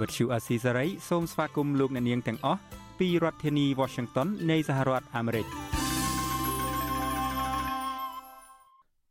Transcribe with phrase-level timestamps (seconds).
[0.00, 2.60] វត្តឈូអាស៊ីសេរីសូមស្វាគមន៍លោកអ្នកនាងទាំងអស់
[2.98, 5.46] ពីរដ្ឋធានី Washington នៃសហរដ្ឋអាមេរិក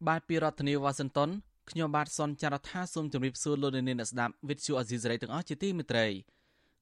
[0.08, 1.30] បាទពីរដ្ឋធានីវ៉ាស៊ីនតោន
[1.70, 6.06] ខ្ញុំបាទសនចាររថាសូមជម្រាបសួរលោកអ្នកនាងអ្នកស្ដាប់វិទ្យុអេស៊ីសរ៉ៃទាំងអស់ជាទីមេត្រី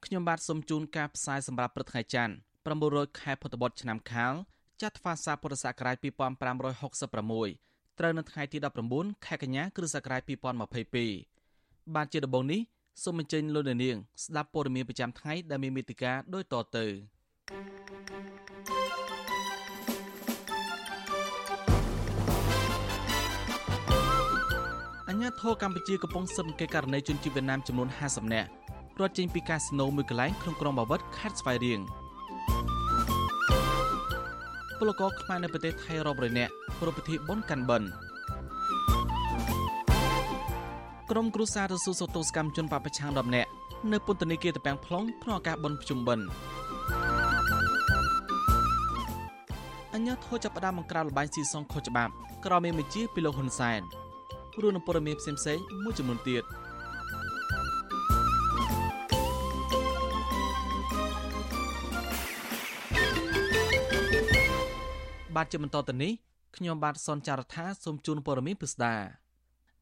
[0.06, 2.34] ខ្ញុំបាទសូមជូនការផ្សាយសម្រាប់ព្រឹកថ្ងៃច័ន្ទ
[2.76, 4.34] 900ខែពុទ្ធបុត្រឆ្នាំខាល
[4.82, 8.58] ចត្វាស័កពុរសករាជ2566ត្រូវនៅថ្ងៃទី
[8.92, 10.22] 19ខែកញ្ញាគ្រិស្តសករាជ
[11.08, 12.62] 2022បាទជាដំបូងនេះ
[13.04, 16.86] សូមអញ្ជើញលោកអ្នកនាងស្ដាប់ព័ត៌មានប្រចាំថ្ងៃដែលមានមេតិការដូចតទៅ
[25.10, 28.50] អញ្ញាធរកម្ពុជាកំពុងស៊ើបអង្កេតករណីជនជាតិវៀតណាមចំនួន50នាក់
[29.00, 31.80] រត់ចេញពីកាស៊ីណូមួយកន្លែងក្នុងក្រុងបាវិតខេត្តស្វាយរៀង
[34.80, 37.90] ពលករខ្មែរនៅប្រទេសថៃរាប់រយនាក់ប្រពៃពិធីបុណ្យកាន់បិណ្ឌ
[41.12, 43.50] ក្រុមគ្រួសាររស៊ូសូតូសកម្មជនបពប្រឆាំង10នាក់
[43.92, 46.26] នៅពន្ធនាគារតាពាំង plong ក្នុងឱកាសបុណ្យភ្ជុំបិណ្ឌ
[49.94, 52.12] អញ្ញាធរចាប់ផ្ដើមបង្ក្រាបលបែងស៊ីសងខុសច្បាប់
[52.46, 53.82] ក្រោមមេបញ្ជាពីលោកហ៊ុនសែន
[54.62, 56.44] រួមនឹងព័ត៌មានផ្សេងៗមួយចំនួនទៀត
[65.36, 66.12] បាទជាបន្តទៅនេះ
[66.56, 69.25] ខ្ញុំបាទសនចាររថាសូមជូនព័ត៌មានពិស្ដា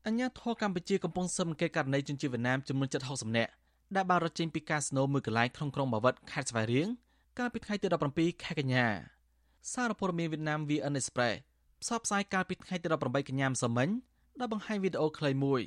[0.08, 3.52] អញ្ញាធរកម្ពុជាកំពុងស៊ើបអង្កេតករណីជនជាតិវៀតណាមចំនួន760នាក់
[3.96, 6.88] ដែលបានរត់ចេញពីកាស៊ីណូមួយកន្លែងក្នុងក្រុងបាវិតខេត្តស្វាយរៀង
[7.40, 8.88] កាលពីថ្ងៃទី17ខែកញ្ញា
[9.74, 11.36] សារព័ត៌មានវៀតណាម VN Express
[11.81, 13.90] ផ្សព្វផ្សាយកាលពីថ្ងៃទី18កញ្ញាម្សិលមិញ
[14.40, 15.62] ដែលបង្ហាញវីដេអូខ្លីមួយ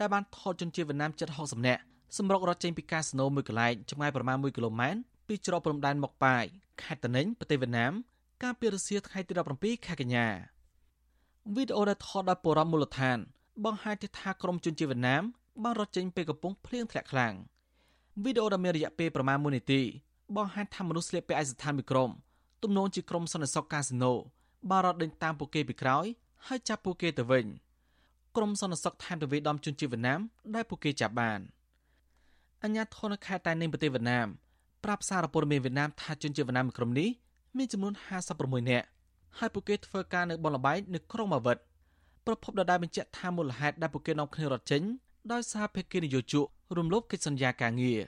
[0.00, 1.82] ដែលបានថតជនជាតិវៀតណាមជិត60នាក់
[2.16, 6.44] សម្រុករត់ចេញពីកាស៊ីណូមួយកន្លែងចម្ងាយប្រមាណ1គីឡូម៉ែត្រពីច្រកព្រំដែនមកប៉ាយ
[6.82, 7.92] ខេត្តតនិញប្រទេសវៀតណាម
[8.42, 10.26] កាលពីរសៀលថ្ងៃទី17ខែកញ្ញា
[11.54, 13.18] វីដេអូដែលថតដោយពលរដ្ឋមូលដ្ឋាន
[13.64, 15.22] បង្ហាញថាក្រុមជនជាតិវៀតណាម
[15.62, 17.34] បានរត់ចេញពីកំពង់ភ្លៀងធ្លាក់ខ្លាំង
[18.24, 19.82] វីដេអូដែលមានរយៈពេលប្រមាណ1នាទី
[20.36, 22.10] បង្ហាញថាមនុស្សស្លៀកពាក់ឯកស្ថានមួយក្រុម
[22.62, 24.12] ទំនងជាក្រុមសន្តិសុខកាស៊ីណូ
[24.70, 26.06] បានរត់ដេញតាមពួកគេពីក្រោយ
[26.46, 27.46] ហើយចាប់ពួកគេទៅវិញ។
[28.36, 30.20] ក្រុមសន្តិសុខថែមទៅវាដំជនជាតិវៀតណាម
[30.54, 31.40] ដែលពួកគេចាប់បាន
[32.62, 34.26] អញ្ញាធនខេត្តតែនៃប្រទេសវៀតណាម
[34.84, 37.08] ប្រាប់សារព័ត៌មានវៀតណាមថាជនជាតិវៀតណាមក្រុមនេះ
[37.56, 37.92] មានចំនួន
[38.32, 38.86] 56នាក់
[39.38, 41.58] ហើយពួកគេធ្វើការនៅបនលបែកនៅក្រុងម៉ាវិត
[42.26, 44.82] ប្រពន្ធដដែលបញ្ជាក់ថាមូលហេតុដែលពួកគេនាំគ្នារត់ចេញ
[45.32, 46.46] ដោយសារភេកេនយោជក
[46.78, 48.00] រំលោភកិច្ចសន្យាការងារ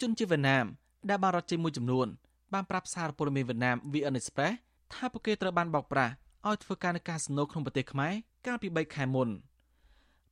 [0.00, 0.64] ជនជាតិវៀតណាម
[1.08, 2.06] ដែលបានរត់ចេញមួយចំនួន
[2.52, 4.54] បានប្រាប់សារព័ត៌មានវៀតណាម VN Express
[4.92, 6.12] ថាពួកគេត្រូវបានបោកប្រាស់
[6.48, 8.12] ឲ្យធ្វើការនៅកាស៊ីណូក្នុងប្រទេសខ្មែរ
[8.46, 9.28] កាលពី3ខែមុន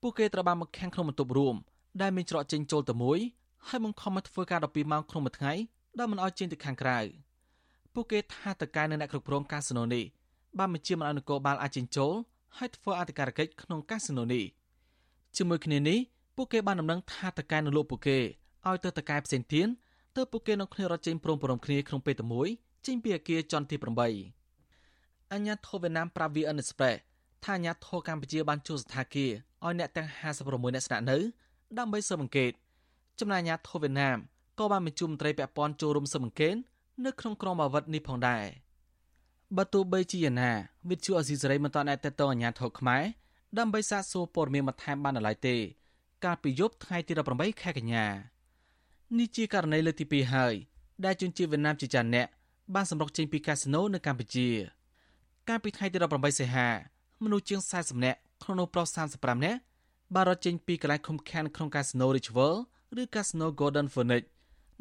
[0.00, 1.56] ពួកគេត្រូវបានមកខាំងក្នុងបន្ទប់រួម
[2.02, 3.18] ដែលមានច្រកចេញចូលតែមួយ
[3.68, 5.52] ហើយបង្ខំឲ្យធ្វើការ12ម៉ោងក្នុងមួយថ្ងៃ
[5.98, 6.98] ដោយមិនឲ្យចេញទៅខាងក្រៅ
[7.94, 10.04] ពួកគេថាតកែនៅអ្នកគ្រប់គ្រងកាស៊ីណូនេះ
[10.58, 12.12] បានបញ្ជាមិនឲ្យនគរបាលអាចចេញចូល
[12.56, 14.44] ហើយធ្វើអធិការកិច្ចក្នុងកាស៊ីណូនេះ
[15.36, 15.98] ជាមួយគ្នានេះ
[16.36, 18.18] ពួកគេបានដំណឹងថាតកែនៅលោកពួកគេ
[18.66, 19.68] ឲ្យទៅតកែផ្សេងទៀត
[20.16, 22.48] ទើបពួកគេនឹងគ្នារត់ចេញព្រមព្រំគ្នាក្នុងពេលតែមួយ
[22.86, 23.76] ចេញពីអគារចន្ទទី
[24.54, 26.98] 8អញ្ញាធិវៀតណាមប្រាវី VN Express
[27.44, 29.30] ថាអាញាធរកម្ពុជាបានជួលសថាគារ
[29.64, 30.08] ឲ្យអ្នកទាំង
[30.42, 31.18] 56អ្នកស្នាក់នៅ
[31.78, 32.52] ដើម្បីស៊ើបអង្កេត
[33.20, 34.18] ចំណែកអាញាធរវៀតណាម
[34.58, 36.54] ក៏បានបញ្ជូនមន្ត្រីពាក់ព័ន្ធចូលរួមស៊ើបអង្កេត
[37.04, 38.44] នៅក្នុងក្រុមអាវុធនេះផងដែរ
[39.56, 40.52] បើទោះបីជាយ៉ាងណា
[40.90, 43.02] វិទ្យុអេស៊ីសរ៉ៃមិនតាន់អាចតតងអាញាធរខ្មែរ
[43.58, 45.56] ដើម្បីសាកសួរព័ត៌មានបន្ថែមបាននៅឡើយទេ
[46.24, 48.06] កាលពីយប់ថ្ងៃទី18ខែកញ្ញា
[49.18, 50.54] នេះជាករណីលើកទី2ហើយ
[51.04, 52.26] ដែលជនជាតិវៀតណាមជាច្រើនអ្នក
[52.74, 54.48] បានសម្រុកចេញពីកាស៊ីណូនៅកម្ពុជា
[55.48, 56.68] កាលពីថ្ងៃទី18សីហា
[57.22, 58.86] មនុស្សជាង40នាក់ក្នុងនោះប្រុស
[59.16, 59.58] 35នាក់
[60.14, 62.60] បានរត់ចេញពីកន្លែងឃុំឃាំងក្នុងកាស៊ីណូ Rich World
[63.02, 64.24] ឬកាស៊ីណូ Golden Phoenix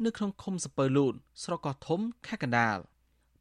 [0.04, 2.78] នៅក្នុងឃុំសពើលូនស្រុកកោះធំខេត្តកណ្ដាល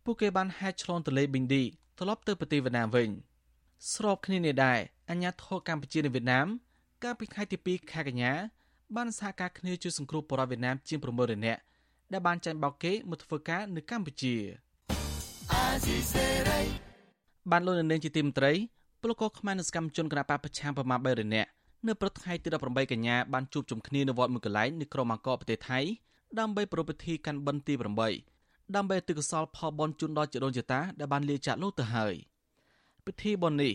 [0.10, 1.64] ពួកគេបានហែកឆ្លងទន្លេប៊ីងឌី
[1.98, 3.10] ត្រឡប់ទៅប្រទេសវៀតណាមវិញ
[3.94, 6.48] ស្របគ្នានេះដែរអាញាធរកម្ពុជានិងវៀតណាម
[7.04, 8.34] កាលពីថ្ងៃទី2ខែកញ្ញា
[8.96, 11.62] បានសហការគ្នាជួយសង្គ្រោះបរិវៀតណាមជាង900នាក់
[12.12, 14.36] ដែលបានចាញ់បោកគេមកធ្វើការនៅកម្ពុជា
[15.52, 16.62] អាស៊ីសេរី
[17.52, 18.54] បានលោកនាងជាទីមត្រី
[19.02, 21.50] ពលករខ្មែរនៅសកម្មជនគណបកប្រឆាំងប្រមាណ300នាក់
[21.88, 25.80] នៅព្រឹកថ្ងៃទី18កញ្ញាបានជួបជុំគ្នានៅវត្តមួយកន្លែងនៅក្រុងអង្គរប្រទេសថៃ
[26.40, 28.37] ដើម្បីប្រពៃពិធីកាន់បិណ្ឌទី8
[28.76, 32.14] ដើម្បីទិកសលផលបនជូនដល់ជីដូនជីតាដែលបានលាចាកលោកទៅហើយ
[33.06, 33.74] ពិធីបន់នេះ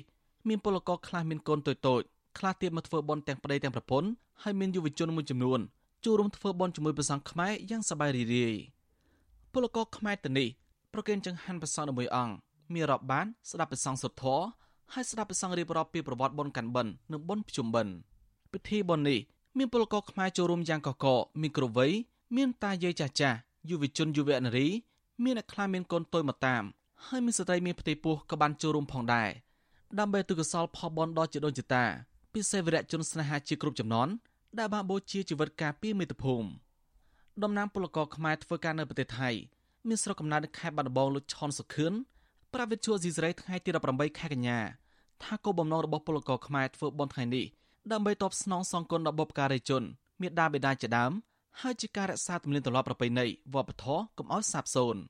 [0.49, 2.03] មានពលករខ្លះមានកូនតូចតូច
[2.39, 4.09] ខ្លះទៀតមកធ្វើបន់ទាំងប្តីទាំងប្រពន្ធ
[4.43, 5.61] ហើយមានយុវជនមួយចំនួន
[6.05, 8.57] ចូលរួមធ្វើបន់ជាមួយព្រះសង្ឃខ្មែរយ៉ាងសប្បាយរីករាយ
[9.53, 10.49] ពលករខ្មែរទៅនេះ
[10.93, 12.35] ប្រគេនចង្ហាន់ព្រះសង្ឃមួយអង្គ
[12.75, 14.41] មានរាប់បានស្ដាប់ព្រះសង្ឃសុទ្ធធរ
[14.93, 17.95] ហើយស្ដាប់ព្រះសង្ឃរៀបរាប់ពីប្រវត្តិបុណ្យកាន់បិណ្ឌនិងបុណ្យភ្ជុំបិណ្ឌ
[18.53, 19.19] ពិធីបុណ្យនេះ
[19.59, 21.07] មានពលករខ្មែរចូលរួមយ៉ាងកកក
[21.41, 21.93] មានគ្រប់វ័យ
[22.37, 23.39] មានតាយាយចាស់ចាស់
[23.69, 24.69] យុវជនយុវនារី
[25.25, 26.63] មានអ្នកខ្លះមានកូនតូចមកតាម
[27.07, 29.31] ហើយមានស្ត្រីមានផ្ទៃពោះក៏បានចូលរួមផងដែរ
[29.99, 31.85] ដើម្បីទុកកសលផលបនដល់ជាដូនជាតា
[32.33, 34.09] ពិសេសវរៈជនស្នេហាជាគ្រប់ចំនួន
[34.59, 36.49] ដែលបានបូជាជីវិតការពារមាតុភូមិ
[37.43, 39.31] តំណាងពលករខ្មែរធ្វើការនៅប្រទេសថៃ
[39.89, 41.93] មានស្រុកកំណើតនៅខេត្តបាត់ដំបងលោកឆនសុខឿន
[42.55, 44.59] ប្រាវិទ្យាស៊ីសេរីថ្ងៃទី18ខែកញ្ញា
[45.23, 47.47] ថាគោលបំណងរបស់ពលករខ្មែរធ្វើបុណ្យថ្ងៃនេះ
[47.93, 49.83] ដើម្បីតបស្នងសងគុណដល់បុព្វការីជន
[50.21, 51.13] មេដាបេដាជាដើម
[51.61, 55.03] ហើយជាការរក្សាទំនៀមទម្លាប់ប្រពៃណីវប្បធម៌កុំឲ្យសាបសូន្យ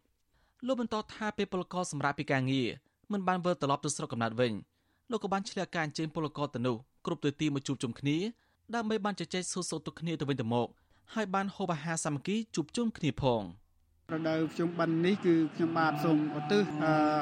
[0.66, 2.68] លោកបន្តថាពេលពលករសម្រាប់ពីការងារ
[3.12, 4.52] មិនបានវិលត្រឡប់ទៅស្រុកកំណើតវិញ
[5.10, 8.16] លោកក៏បានឆ្លៀតការអញ្ជើញពលករទៅនោះគ្រប់ទិសទីមកជួបជុំគ្នា
[8.74, 10.68] ដើម្បីបានជជែកសួរសុខទុក្ខគ្នាទៅវិញទៅមក
[11.14, 13.42] ហើយបានហូបអាហារសាមគ្គីជួបជុំគ្នាផង។
[14.10, 16.62] រដូវខ្ញុំបិណ្ឌនេះគឺខ្ញុំបាទសូមឧទ្ទិស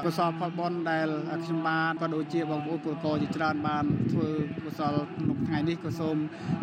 [0.04, 1.08] កុសលផលបុណ្យដែល
[1.44, 4.28] ខ្ញុំបាទក៏ដូចជាបងប្អូនពលករជាច្រើនបានធ្វើ
[4.64, 6.16] កុសលក្នុងថ្ងៃនេះក៏សូម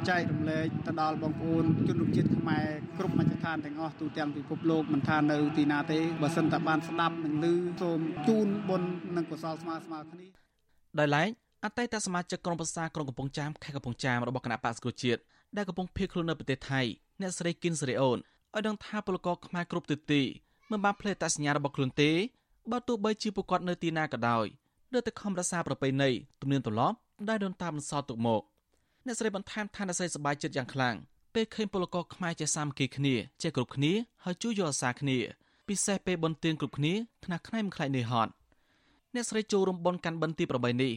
[0.09, 2.65] ចែករំលែកទៅដល់បងប្អូនជនរួមជាតិខ្មែរ
[2.97, 7.45] គ្រប់មជ្ឈដ្ឋានទាំងអស់ទូទាំងពិភពលោកមិនថានៅទីណាទេបើសិនតែបានស្ដាប់និងឮ
[7.81, 10.27] សូមជូនបុណ្យនិងកុសលស្មើស្មើគ្នា
[10.99, 11.29] ដោយឡែក
[11.65, 15.21] អតីតសមាជិកក្រុមប្រឹក្សាក្រុងកំពង់ចាមខេត្តកំពង់ចាមរបស់គណៈបក្សប្រជាជាតិ
[15.57, 16.81] ដែលកំពុងភៀសខ្លួននៅប្រទេសថៃ
[17.21, 18.17] អ្នកស្រីគិនសេរីអូន
[18.57, 20.21] ឲ្យដឹងថាពលករខ្មែរគ្រប់ទិសទី
[20.71, 22.11] មិនបានភ្លេចតសញ្ញារបស់ខ្លួនទេ
[22.71, 24.45] បើទោះបីជាពួកគាត់នៅទីណាក៏ដោយ
[24.93, 26.09] នៅតែខំរក្សាប្រពៃណី
[26.41, 26.95] ទំនៀមទម្លាប់
[27.29, 28.41] ដែលដូនតាបន្សល់ទុកមក
[29.05, 30.95] អ្នកស្រីបន្ថែមថាអ្នកស្រីសប្បាយចិត្តយ៉ាងខ្លាំង
[31.33, 33.93] ពេលឃើញពលករខ្មែរជាសាមគ្គីគ្នាចេះគ្រប់គ្នា
[34.23, 35.17] ហើយជួយយកអាសាគ្នា
[35.67, 36.93] ពិសេសពេលបន់ទៀនគ្រប់គ្នា
[37.25, 38.31] ថ្នាក់ខ្នែមិនខ្លាចនេះហត់
[39.13, 40.93] អ្នកស្រីចូលរួមបន់កាន់បិណ្ឌទី8នេះ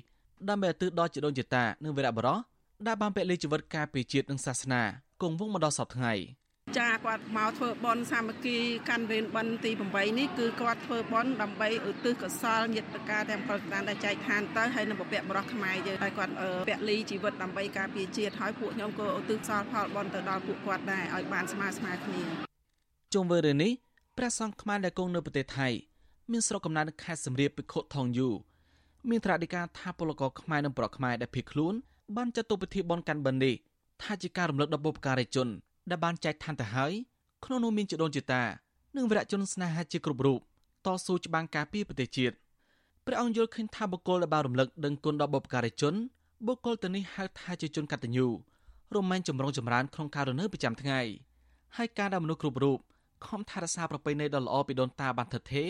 [0.48, 2.38] ដើម្បីឲ្យទិសដល់ជីដូនជីតានិងវីរៈបរោះ
[2.86, 4.82] ដែលបានពលិជីវិតការពារជាតិនិងសាសនា
[5.22, 6.14] គង់វង្សមកដល់សពថ្ងៃ។
[6.78, 8.58] ចាគាត់មកធ្វើបន់សាមគ្គី
[8.88, 16.32] កាន់វេនបន់ទី8នេះគឺគាត់ធ្វើបន់ដើម្បីឧទ្ទិសកុសលញាតិការទាំងផលស្ដានដែលចែកឋានទៅហើយនឹងពពកបរោះខ្មែរយើងហើយគាត់
[16.68, 22.22] ពលីជីវិតដើម្បីការពារជាតិហើយពួកខ្ញុំក៏ឧទ្ទិសកុសលផលបន់ទៅដល់ពួកគាត់ដែរឲ្យបានស្មើស្មើគ្នា
[23.14, 23.72] ជុំវិញរឿងនេះ
[24.18, 25.68] ព្រះសង្ឃខ្មែរដែលគង់នៅប្រទេសថៃ
[26.32, 28.30] មានស្រុកកំណើតនៅខេត្តសំរាបពិខុថងយូ
[29.10, 31.74] មានត្រាធិការថាពលករខ្មែរនិងប្រកខ្មែរដែលភៀសខ្លួន
[32.16, 33.54] បានចាត់ទុកពិធីបន់កាន់បិណ្ឌនេះ
[34.02, 35.48] ថាជាការរំលឹកដល់បុព្វការីជន
[35.90, 36.92] ដែលបានចែកឋានទៅហើយ
[37.44, 38.42] ក្នុងនោះមានជីដូនជីតា
[38.96, 40.38] និងវីរៈជនស្នេហាជាគ្រប់រូប
[40.86, 42.34] តស៊ូច្បាំងការពារប្រទេសជាតិ
[43.06, 45.94] ព្រះអង្គយល់ឃើញថាបុគ្គលដែលបានរំលឹកដឹងគុណដល់បុព្វការីជន
[46.46, 48.26] បុគ្គលទៅនេះហៅថាជាជនកតញ្ញូ
[48.94, 51.00] រមែងចម្រុងចម្រើនក្នុងការរស់នៅប្រចាំថ្ងៃ
[51.76, 52.78] ហើយការដែលមនុស្សគ្រប់រូប
[53.26, 55.68] ខំថែរក្សាប្រពៃណីដ៏ល្អពីដូនតាបានថិតថេរ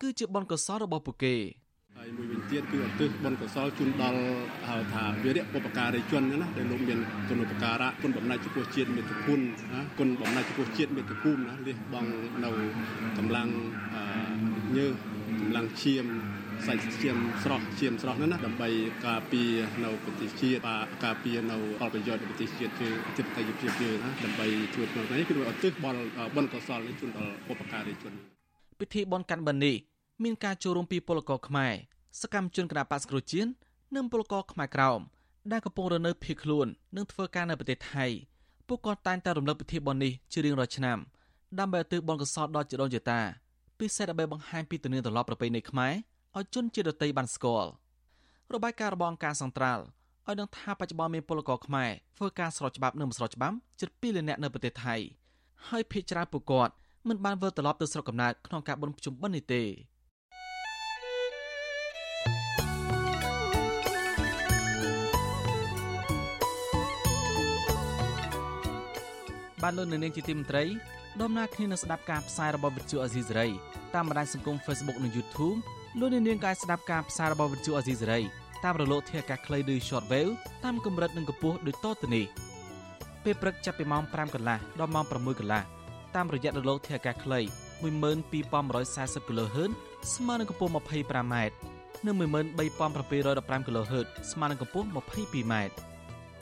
[0.00, 1.36] គឺជាបុណ្យកុសលរបស់ពួកគេ។
[1.96, 4.20] ហើយមួយវិញទៀតគឺឧទ្ទិសបុណ្យកុសលជូនដល់
[4.68, 6.98] ហៅថាវីរៈបុព្វការីជនណាដែលលោកមាន
[7.28, 9.42] គុណឧបការៈគុណបំណាច់ចំពោះជាតិមាតុភូមិ
[9.74, 12.10] ណាគុណបំណាច់ចំពោះជាតិមាតុភូមិណាលះបង់
[12.44, 12.50] នៅ
[13.18, 13.48] កម្លាំង
[14.76, 14.92] ញើស
[15.40, 16.06] កម្លាំងឈាម
[16.66, 18.68] សាច់ឈាមស្រស់ឈាមស្រស់ហ្នឹងណាដើម្បី
[19.06, 19.50] ការពារ
[19.84, 20.60] នៅប្រទេសជាតិ
[21.04, 25.90] ការពារនៅផលប្រយោជន៍ប្រទេសជាតិគឺអធិបតេយ្យភាពយើងណាដើម្បីជួយក្នុងនេះគឺឧទ្ទិសបុ
[26.42, 28.12] ណ្យកុសលនេះជូនដល់បុព្វការីជន
[28.80, 29.76] ពិធីបុណ្យកាន់បិណ្ឌនេះ
[30.22, 31.72] មានការចូលរួមពីពលករខ្មែរ
[32.20, 33.50] សកម្មជនគណបក្សគ្រូជាតិ
[33.96, 35.00] និងពលករខ្មែរក្រោម
[35.52, 36.66] ដែលកំពុងរស់នៅភៀសខ្លួន
[36.96, 38.06] និងធ្វើការនៅប្រទេសថៃ
[38.68, 40.98] ពួកគាត់តែងតែរំលឹកពិធីបុណ្យនេះជារៀងរាល់ឆ្នាំ
[41.58, 43.20] ដើម្បីឧទ្ទិសបុណ្យកុសលដល់ជីដូនជីតា
[43.78, 45.92] ពិសេសដើម្បីបង្ហាញពីទំនៀមទម្លាប់ប្រពៃណីខ្មែរ
[46.36, 47.70] ឲ្យជនជាតិដទៃបានស្គាល់
[48.54, 49.82] របាយការណ៍របស់អង្គការសង្ត្រាល់
[50.26, 54.96] ឲ្យដឹងថាបច្ចុប្បន្នមានពលករខ្មែរធ្វើការស្របច្បាប់និងមិនស្របច្បាប់ជិត2លាននាក់នៅប្រទេសថៃ
[55.68, 56.72] ហើយភាគច្រើនពួកគាត់
[57.08, 59.62] មិនបានវិលត្រឡប់ទៅស្រុកកំណើតក្នុងការបុណ្យភ្ជុំបិណ្ឌនេះទេ
[69.62, 70.64] បានលោកនៅនាងជាទីមន្ត្រី
[71.22, 73.48] ដំណើរគ្នានឹងស្ដាប់ការផ្សាយរបស់វិទ្យុអេស៊ីសេរី
[73.94, 75.58] តាមបណ្ដាញសង្គម Facebook និង YouTube
[75.98, 78.20] លោកនាងក៏អាចស្ដាប់ការផ្សាយរបស់វិទ្យុអេស៊ីសេរី
[78.64, 80.32] តាមរលកធាតុអាកាសខ្លីឬ Shortwave
[80.64, 82.24] តាមកម្រិតនិងកម្ពស់ដូចតទៅនេះ
[83.24, 85.62] ពេលព្រឹកចាប់ពីម៉ោង5កន្លះដល់ម៉ោង6កន្លះ
[86.16, 87.40] តាមរយៈរលកធាតុអាកាសខ្លី
[87.82, 89.70] 12140 kHz
[90.14, 91.34] ស្មើនឹងកម្ពស់ 25m
[92.06, 95.54] និង13715 kHz ស្មើនឹងកម្ពស់ 22m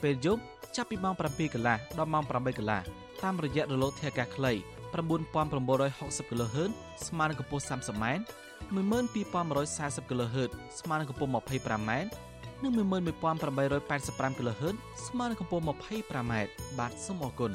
[0.02, 0.42] ពេលយប់
[0.76, 2.82] ចាប់ពីម៉ោង7កន្លះដល់ម៉ោង8កន្លះ
[3.24, 4.52] តាមរយៈរលកធាតុអាកាសខ្លី
[4.96, 6.70] 9960 kHz
[7.06, 8.04] ស្មើនឹងកម្ពស់ 30m
[8.76, 11.92] 12140 kHz ស្មើនឹងកម្ពស់ 25m
[12.62, 16.32] និង11885 kHz ស្មើនឹងកម្ពស់ 25m
[16.78, 17.52] បាទសូមអរគុណ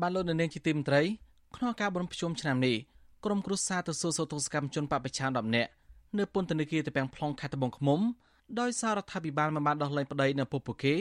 [0.00, 1.02] បានលោកនៅនាងជាទីមន្ត្រី
[1.56, 2.76] ក្នុងការបន់ភ្ជុំឆ្នាំនេះ
[3.24, 5.70] ក្រុមគ្រួសារទៅសួរសោតសកម្មជនបពប្រឆាំង10នាក់
[6.18, 8.00] នៅពន្ធនាគារត្រពាំង plong ខេត្តត្បូងឃ្មុំ
[8.60, 10.94] ដោយសាររដ្ឋាភិបាលមិនបានដោះលែងប្តីនៅពុកពួកគេ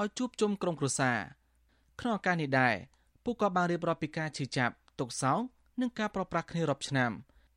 [0.00, 1.18] ឲ្យជួបជុំក្រុមគ្រួសារ
[2.00, 2.74] ក្នុងឱកាសនេះដែរ
[3.24, 5.38] ពួកគាត់បានរៀបរាប់ពីការឈឺចាប់ទុក្ខសោក
[5.80, 7.10] និងការប្រព្រឹត្តគ្នារាប់ឆ្នាំ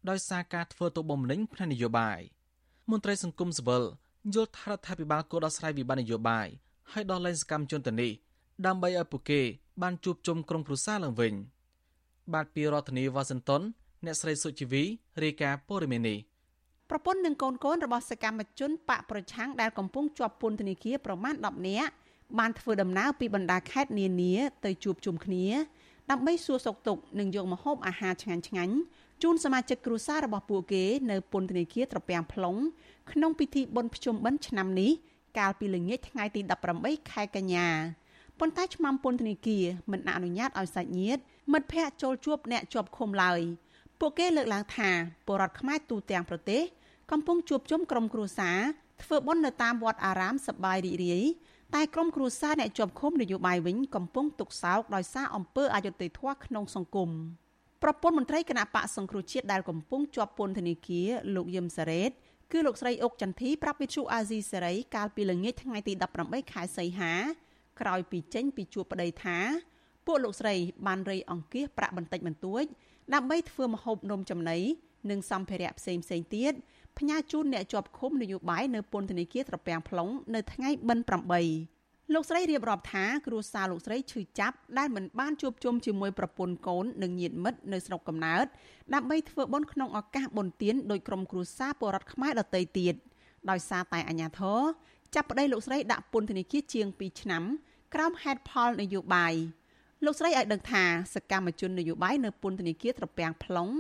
[0.10, 2.20] ដោយសារការធ្វើទុកបុកម្នេញផ្នែកនយោបាយ
[2.91, 3.84] មន្ត្រីសង្គមស៊ីវិល
[4.34, 6.48] យល់ថារដ្ឋាភិបាលគួរដោះស្រាយវិបត្តិនយោបាយ
[6.91, 8.12] ហើយដោះលែងសកម្មជនទៅនេះ
[8.65, 9.41] ដើម្បីឲ្យពួកគេ
[9.82, 11.34] បានជួបជុំក្រុមគ្រួសារឡើងវិញ
[12.34, 13.62] បាទពីរដ្ឋធានីវ៉ាស៊ីនតោន
[14.05, 14.83] អ្នកស្រីសុជីវី
[15.24, 16.19] រាយការណ៍ព័ត៌មាននេះ
[16.89, 21.89] ប្រពន្ធនិងកូនកូនរបស់សកម្មជនបកប្រឆាំងដែលកំពុងជាប់ពន្ធនាគារប្រមាណ10នាក់
[22.39, 24.33] បានធ្វើដំណើរពីបណ្ដាខេត្តនានា
[24.65, 25.45] ទៅជួបជុំគ្នា
[26.12, 28.75] ដើម្បីសួរសុខទុក្ខនិងយកម្ហូបអាហារឆ្ងាញ់ឆ្ងាញ់
[29.24, 32.60] ជូនសមាជិកគ្រួសាររបស់ពួកគេនៅពន្ធនាគារត្រពាំង plong
[33.12, 34.91] ក្នុងពិធីបុណ្យភ្ជុំបិណ្ឌឆ្នាំនេះ
[35.39, 36.41] កាលពីល្ងាចថ្ងៃទី
[36.75, 37.67] 18ខែកញ្ញា
[38.39, 43.41] ប៉ុន្តែឆ្មាំពន្ធនាគារមិនអនុញ្ញាតឲ្យសាច់ញាតិមិត្តភ័ក្តិចូលជួបអ្នកជាប់ឃុំឡើយ
[44.00, 44.90] ពួកគេលើកឡើងថា
[45.28, 46.62] ពលរដ្ឋខ្មែរទូទាំងប្រទេស
[47.12, 48.60] កំពុងជួបជុំក្រុមគ្រួសារ
[49.04, 51.24] ធ្វើបុណ្យនៅតាមវត្តអារាមសប្បាយរីករាយ
[51.76, 57.10] តែក្រុមគ្រួសារអ្នកជាប់ឃុំនយោបាយវិញកំពុងទុកសោកដោយសារអំពើអយុត្តិធម៌ក្នុងសង្គម
[57.84, 62.12] ប្រពន្ធមន្ត្រីគណៈបកសង្គ្រោះជាតិដែលកំពុងជាប់ពន្ធនាគារលោកយឹមសារ៉េត
[62.52, 67.14] គឺលោកស្រីអុកចន្ទធីប្រាប់វិទ្យុអាស៊ីសេរីកាលពីល្ងាចថ្ងៃទី18ខែសីហា
[67.82, 69.38] ក្រោយពីចេញពីជួបប្តីថា
[70.06, 70.56] ពួកលោកស្រី
[70.88, 72.64] បានរៃអង្គាសប្រាក់បន្តិចបន្តួច
[73.13, 74.60] ដើម្បីធ្វើម្ហូបនំចំណី
[75.10, 76.53] និងសម្ភារៈផ្សេងផ្សេងទៀត
[77.00, 88.45] ផ្ញើជូនអ្នកជាប់ឃុំនយោបាយនៅពន្ធនាគារត្រពាំង plong នៅថ្ងៃបិណ្ឌ8លោកស្រីរៀបរាប់ថាគ្រួសារលោកស្រីឈឺចាប់ដែលមិនបានជួបជុំជាមួយប្រពន្ធកូននិងញាតិមិត្តនៅស្រុកកំណើត
[88.93, 92.95] ដើម្បីធ្វើបុណ្យក្នុងឱកាសបុណ្យទានដោយក្រុមគ្រួសារពលរដ្ឋខ្មែរដទៃទៀត
[93.50, 94.60] ដោយសារតែអាញាធរ
[95.15, 97.43] ចាប់ប្តីលោកស្រីដាក់ពន្ធនាគារជាង2ឆ្នាំ
[97.93, 99.33] ក្រោមហេតុផលនយោបាយ
[100.05, 100.83] លោកស្រីឲ្យដឹងថា
[101.13, 103.72] សកម្មជននយោបាយនៅពន្ធនាគារត្រពាំង plong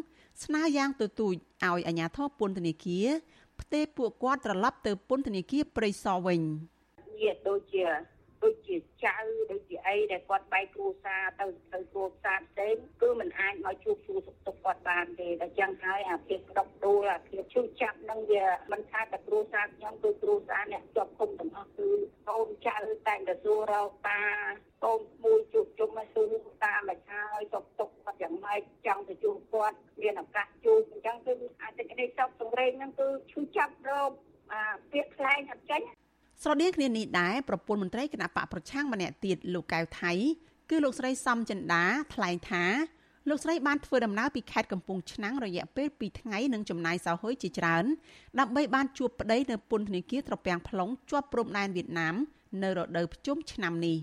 [0.43, 1.33] ស្នើយ៉ាងទទូច
[1.65, 3.07] ឲ្យអាជ្ញាធរពន្ធនាគារ
[3.59, 6.41] ផ្ទេរពួកគាត់ត្រឡប់ទៅពន្ធនាគារព្រៃសរវិញ
[7.21, 7.83] ញាតិដូចជា
[8.43, 9.17] ដូចជាចៅ
[9.51, 21.89] ដូចជាអីដែលគាត់បែកគ្រួសារទៅទៅគ្រួសារផ្សេងគឺมันអាចមកជួបសួរសុខទុក្ខគាត់បានទេតែចឹងហើយអាភាពក្តុកដួលអាភាពឈឺចាប់នឹងវាមិនថាតែគ្រួសារខ្ញុំគឺគ្រួសារអ្នកជាប់គុំទាំងអស់គឺ
[22.29, 24.21] កូនចៅតែងតែសួររកតា
[24.83, 26.33] កូនមួយជួបជុំមកសួរ
[26.65, 34.11] តាមិនហើយសុខទុក្ខគាត់យ៉ាងម៉េចចង់ទៅជួបគាត់មានឱកាសជួបអញ្ចឹងគឺអាចតែនេះសពសង្រេងហ្នឹងគឺឈឺចាប់រក
[34.51, 35.81] អាពាក្យខ្លែងអត់ចេញ
[36.41, 40.11] ស្រដៀងគ្នានេះដែរប្រពន្ធមន្ត្រីគណៈបកប្រឆាំងម្នាក់ទៀតលោកកៅថៃ
[40.69, 42.65] គឺលោកស្រីសំចិន្តាថ្លែងថា
[43.29, 47.85] លោកស្រីបានធ្វើដំណើរពីខេត្តកំពង់ឆ្នាំងរយៈពេល2ថ្ងៃនិងចំណាយសោហុយជាច្រើន
[48.39, 52.15] ដើម្បីបានជួបប្តីនៅពន្ធនាគារត្រពាំង plong ជាប់ព្រំដែនវៀតណាម
[52.63, 53.97] នៅរដូវភ្ជុំឆ្នាំនេះ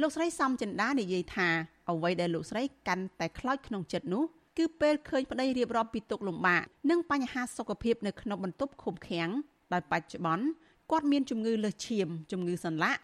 [0.00, 1.48] លោកស្រីសំចិន្តានិយាយថា
[1.90, 4.24] អ្វីដែលលោកស្រីកាន់តែខ្លោចក្នុងចិត្តនោះ
[4.58, 9.28] គឺពេលឃើញប្តីរៀបរាប់ពីទុកលំបាកនិងបញ្ហាសុខភាពនៅក្នុងបន្ទប់ឃុំឃាំង
[9.72, 10.46] ដោយបច្ចុប្បន្ន
[10.90, 13.00] គាត់មានជំងឺលើសឈាមជំងឺសន្លាក់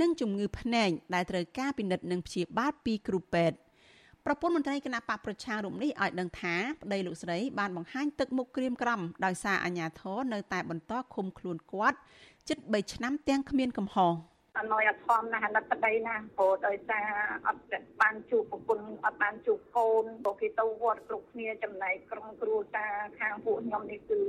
[0.00, 3.56] និងជំងឺភ្នែកដែលត្រូវការពិនិត្យនិងព្យាបាលពីគ្រូពេទ្យ
[4.24, 11.98] ប្រពន្ធមន្ត្រីគណៈបកប្រជារូបនេះឲ្យដឹងថាប្តីលោកស្រីបានបង្ហាញទឹកមុខក្រៀមក្រំដោយសារអាញាធរនៅតែបន្តឃុំខ្លួនគាត់
[12.48, 14.12] ជិត3ឆ្នាំទាំងគ្មានកំហុស
[14.58, 17.06] អណយអធមណាស់អាណិតប្តីណាព្រោះដោយសារ
[17.46, 17.62] អត់
[18.00, 24.22] បានជួបប្រពន្ធអត់បានជួបកូនព្រោះគេទៅវត្តគ្រប់គ្នាចំណែកក្រុមគ្រួសារខាងពួកខ្ញុំនេះគឺ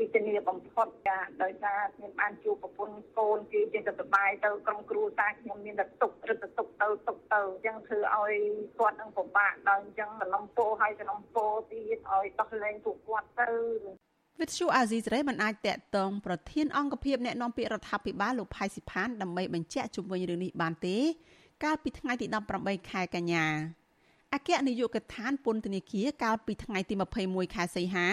[0.00, 8.34] វិធានាបំផុតចាដោយសារខ្ញុំបានជួបប្រពន្ធកូនគឺចេះតែសបាយទៅក្រុមគ្រួសារខ្ញុំមានតែទុកឬក៏ទុកទៅទុកទៅអញ្ចឹងធ្វើឲ្យ
[8.78, 13.50] គាត់នឹងពិបាកដល់អញ្ចឹងសំណពោឲ្យសំណពោទៀតឲ្យដោះលែងពួកគាត់ទៅ
[14.40, 20.96] វិទ្យុអាស៊ីសេរីមិនអាចតាក់ទងប្រធានអង្គភិបអ្នកនាំពាក្យរដ្ឋាភិបាលលោកផៃស៊ីផានដើម្បីបញ្ជាក់ជំវិញរឿងនេះបានទេ
[21.64, 22.26] កាលពីថ្ងៃទី
[22.58, 23.46] 18ខែកញ្ញា
[24.34, 28.08] អគ្គនាយកដ្ឋានពន្ធនាគារកាលពីថ្ងៃទី21ខែសីហា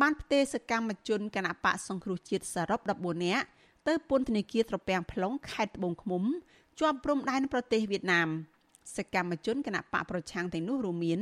[0.00, 3.44] បានផ្ទេរសកម្មជនគណៈបកសង្គ្រោះជាតិសរុប14នាក់
[3.88, 6.22] ទៅពន្ធនាគារត្រពាំង plong ខេត្តត្បូងឃ្មុំ
[6.80, 8.28] ជាប់ព្រំដែនប្រទេសវៀតណាម
[8.96, 11.20] សកម្មជនគណៈបកប្រឆាំងទាំងនោះរួមមាន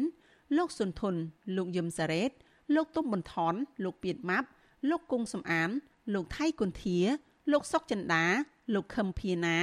[0.56, 1.14] លោកសុនធុន
[1.56, 2.30] លោកយឹមសារ៉េត
[2.74, 3.54] លោកទុំបន្ថន
[3.84, 4.48] លោកពៀតម៉ាប់
[4.90, 5.70] លោកគង់សំអាន
[6.14, 6.98] លោកថៃគុន្ធា
[7.52, 8.24] លោកសុកចិន្តា
[8.74, 9.58] លោកខឹមភៀណា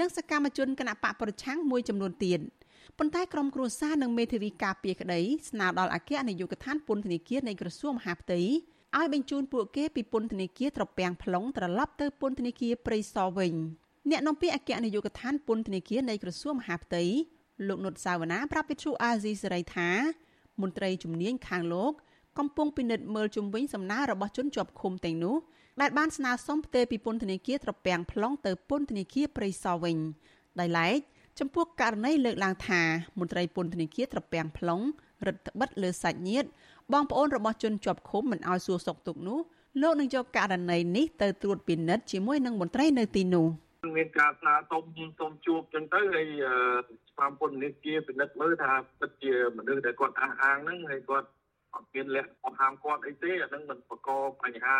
[0.00, 2.40] និងសកម្មជនគណៈបកប្រឆាំងមួយចំនួនទៀត។
[2.98, 8.40] ប៉ុន្តែក្រុមគ្រួសារនិងមេធាវីការពារក្តីស្នើដល់អគ្គនាយកដ្ឋានពន្ធនាគារនៃក្រសួងមហាផ្ទៃ
[8.96, 13.54] ឲ្យបញ្ជូនពួកគេពីពន្ធនាគារត្រពាំង plong ត្រឡប់ទៅពន្ធនាគារព្រៃសរវិញ
[14.10, 17.02] អ្នកនាំពាក្យអគ្គនាយកដ្ឋានពន្ធនាគារនៃក្រសួងមហាផ្ទៃ
[17.68, 19.90] លោកនុតសាវណ្ណាប្រាប់វិទ្យុអាស៊ីសេរីថា
[20.60, 21.92] មន្ត្រីជំនាញខាងលោក
[22.38, 25.36] កំពុងពិនិត្យមើលជំវិញសំណើរបស់ជនជាប់ឃុំទាំងនោះ
[25.80, 29.96] ដែលបានស្នើសុំផ្ទេរពីពន្ធនាគារត្រពាំង plong ទៅពន្ធនាគារព្រៃសរវិញ
[30.60, 30.98] ដោយឡែក
[31.38, 32.82] ចំពោះករណីលើកឡើងថា
[33.18, 34.84] មន្ត្រីពន្ធនាគារត្រពាំង plong
[35.26, 36.48] រដ្ឋបិទលើសាច់ញាតិ
[36.92, 39.38] បងប្អូនរបស់ជនជាប់ឃុំមិនឲ្យសួរសុខទុក្ខនោះ
[39.82, 43.46] លោកនឹងយកករណីនេះទៅត្រួតពិនិត្យជាមួយនឹងមន្ត្រីនៅទីនោះ
[43.96, 44.82] មានការស្នើសុំ
[45.20, 46.26] សុំជួបចឹងទៅហើយ
[47.10, 51.28] ស្មារតីពន្ធនាគារពិនិត្យមើលថាពិតជាមនុស្សដែលគាត់អះអាងហ្នឹងហើយគាត់
[51.74, 54.10] អត់មានលក្ខខណ្ឌហាមគាត់អីទេអាហ្នឹងមិនបង្ក
[54.42, 54.76] បញ្ហា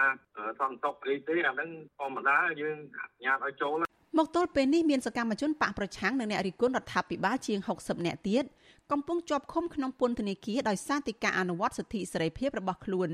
[0.61, 8.45] សន្តិសុខអីទេអាហ្នឹងធម្មតាយើងអនុញ្ញាតឲ្យចូល មកទល់ពេលនេះមានសកម្មជនបកប្រឆាំងនិងអ្នករិះគន់រដ្ឋាភិបាលជាង60នាក់ទៀត
[8.93, 13.11] កំពុងជាប់ឃុំក្នុងពន្ធនាគារដោយសារតែការអនុវត្តសិទ្ធិសេរីភាពរបស់ខ្លួន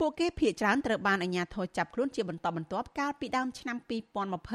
[0.00, 3.76] ពួកគេភ័យច្រើនត្រូវបានអាជ្ញាធរចាប់ខ្លួនជាបន្តបន្ទាប់កាលពីដើមឆ្នាំ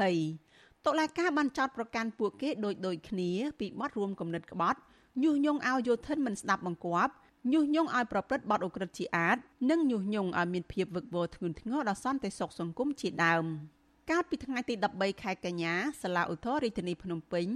[0.04, 4.78] 2020តុលាការបានចោទប្រកាន់ពួកគេដូចដូចគ្នាពីបទរួមគំនិតក្បត់
[5.22, 7.12] ញុះញង់ឲ្យយោធិនមិនស្ដាប់បង្គាប់
[7.52, 9.36] ញុះញង់ឲ្យប្រព្រឹត្តបទឧក្រិដ្ឋជាអាត
[9.70, 13.44] និងញុះញង់ឲ្យមានភាពវឹកវរធ្ងន់ធ្ងរដល់សន្តិសុខសង្គមជាដើម
[14.10, 17.46] កាលពីថ្ងៃទី13ខែកញ្ញាសាលាឧទ្ធររាជធានីភ្នំពេញ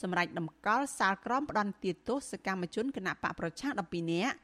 [0.00, 4.34] សម្រាប់ដំកល់សាលក្រមផ្ដន្ទាទោសសកម្មជនគណៈបកប្រឆាំង12នាក់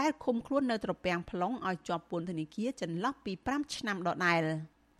[0.00, 4.42] ដែលឃុំខ្លួននៅត្រពាំង plong ឲ្យជាប់ពន្ធនាគារចន្លោះពី5ឆ្នាំដដែល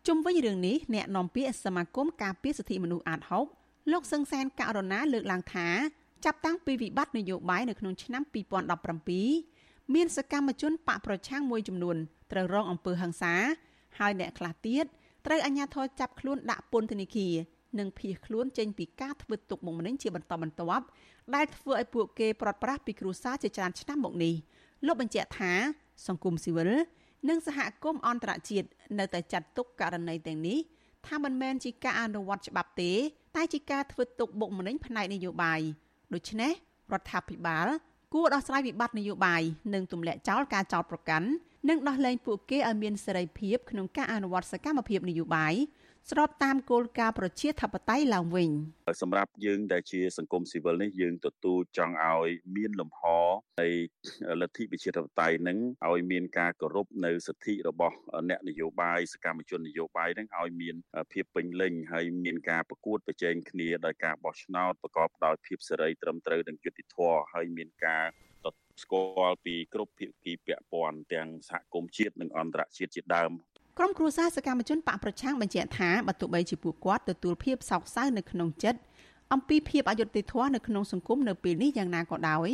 [0.06, 3.20] ជុំវិញរឿងនេះអ្នកនាំពាក្យសមាគមការពារសិទ្ធិមនុស្សអាត
[3.56, 5.68] 6លោកសឹងសានករណាលើកឡើងថា
[6.24, 8.22] ចាប់តាំងពីវិបត្តិនយោបាយនៅក្នុងឆ្នាំ
[9.28, 11.96] 2017មានសកម្មជនបកប្រឆាំងមួយចំនួន
[12.32, 13.34] ត្រូវរងអំពើហិង្សា
[13.98, 14.86] ហើយអ្នកខ្លះទៀត
[15.26, 17.34] ត្រូវអាជ្ញាធរចាប់ខ្លួនដាក់ពន្ធនាគារ
[17.78, 20.84] និងភៀសខ្លួនចេញពីការធ្វើទុកបុកម្នេញជាបន្តបន្ទាប់
[21.34, 24.34] ដែលធ្វើឲ្យពួកគេប្រត់ប្រាស់ពីគ្រួសារជាច្រើនឆ្នាំមកនេះ
[24.86, 25.52] លោកបញ្ជាក់ថា
[26.06, 26.70] សង្គមស៊ីវិល
[27.28, 28.68] និងសហគមន៍អន្តរជាតិ
[28.98, 30.58] នៅតែចាត់ទុកករណីទាំងនេះ
[31.06, 32.92] ថាមិនមែនជាការអនុវត្តច្បាប់ទេ
[33.36, 35.60] តែជាការធ្វើទុកបុកម្នេញផ្នែកនយោបាយ
[36.14, 36.52] ដូច្នេះ
[36.92, 37.66] រដ្ឋាភិបាល
[38.14, 39.42] គួរដោះស្រាយវិបត្តិនយោបាយ
[39.74, 41.28] និងទម្លាក់ចោលការចោទប្រកាន់
[41.68, 45.54] និងដោះលែងពួកគេឲ្យមានសេរីភាពក្នុងការអនុវត្តសកម្មភាពនយោបាយ
[46.10, 48.50] ស្របតាមគោលការណ៍ប្រជាធិបតេយ្យឡើងវិញ
[49.02, 53.02] សម្រាប់យើងដែលជាសង្គមស៊ីវិលនេះយើងទទួលចង់ឲ្យមានលំហ
[53.62, 53.68] នៃ
[54.40, 55.58] លទ្ធិប្រជាធិបតេយ្យនឹង
[55.88, 57.96] ឲ្យមានការគោរពនៅសិទ្ធិរបស់
[58.28, 60.76] អ្នកនយោបាយសកម្មជននយោបាយនឹងឲ្យមាន
[61.12, 68.04] ភាពពេញលេញហើយមានការប្រកួតប្រជែងគ្នាដោយការបោះឆ្នោតប្រកបដោយភាពសេរីត្រឹមត្រូវនិងយុត្តិធម៌ហើយមានការ
[68.82, 73.30] ស្គាល់ពីគ្រប់ភាគីពាក់ព័ន្ធទាំងសហគមន៍ជាតិនិងអន្តរជាតិជាដើម
[73.78, 78.80] ក្រុមគ្រួសារសកម្មជនបកប្រឆាំងបញ្ជាក់ថាបើទោះបីជាពួកគាត់ទទួលភាពសោកសៅនៅក្នុងចិត្ត
[79.32, 82.50] អំពីភាពអយុត្តិធម៌នៅក្នុងសង្គមនៅពេលនេះយ៉ាងណាក៏ដោយ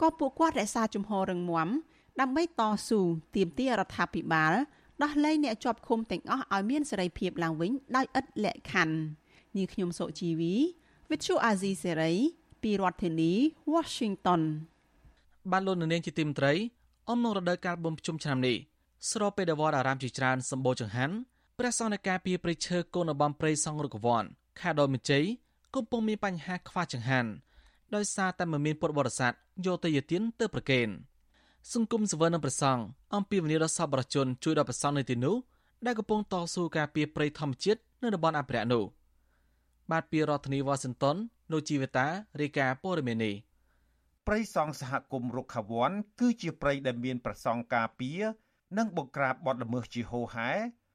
[0.00, 1.68] ក៏ពួកគាត់រក្សាជំហររឹងមាំ
[2.20, 3.00] ដើម្បីតស៊ូ
[3.36, 4.52] ទាមទាររដ្ឋាភិបាល
[5.02, 8.96] ដោះលែងអ្នកជាប់ឃុំទាំងអស់ឲ្យមានសេរីភាពឡើងវិញដោយឥតលក្ខខណ្ឌ
[9.56, 10.54] នាងខ្ញុំសុជីវី
[11.10, 12.16] Vithu Azizi Serai
[12.62, 13.32] ពីរដ្ឋធានី
[13.74, 14.42] Washington
[15.50, 16.52] បានលោកនាងជាទីមត្រី
[17.10, 18.56] អំណរដូវកាលបំជុំឆ្នាំនេះ
[19.10, 21.14] ស្របពេលដែលវត្តអារាមជាច្រើនសម្បូរចង្ហាន់
[21.58, 24.24] ព្រះសង្ឃនៃការពីព្រៃឈើកូនអបំព្រៃសង្ឃរុកវ័ន
[24.60, 25.24] ខេត្តដូនមជ័យ
[25.74, 27.30] កំពុងមានបញ្ហាខ្វះចង្ហាន់
[27.94, 29.32] ដោយសារតែមិនមានពុទ្ធបរិស័ទ
[29.66, 30.88] យកទៅយាទានទៅប្រគេន
[31.72, 32.82] សង្គមសវននិងប្រសង់
[33.14, 35.36] អំពីវនីរដ្ឋសពរជនជួយដល់ប្រសង់នៅទីនោះ
[35.86, 38.84] ដែលកំពុងតស៊ូការពារព្រៃធម្មជាតិនៅតំបន់អភិរក្សនោះ
[39.90, 41.16] បាទពីរដ្ឋធានីវ៉ាស៊ីនតោន
[41.50, 42.06] លោកជីវតា
[42.40, 43.34] រាយការណ៍ព័ត៌មាននេះ
[44.26, 48.22] ព្រៃសង់សហគមន៍រុក្ខាវ័នគឺជាព្រៃដែលមានប្រសង់ការពារ
[48.78, 50.50] និងបង្ក្រាបបទល្មើសជាហូរហែ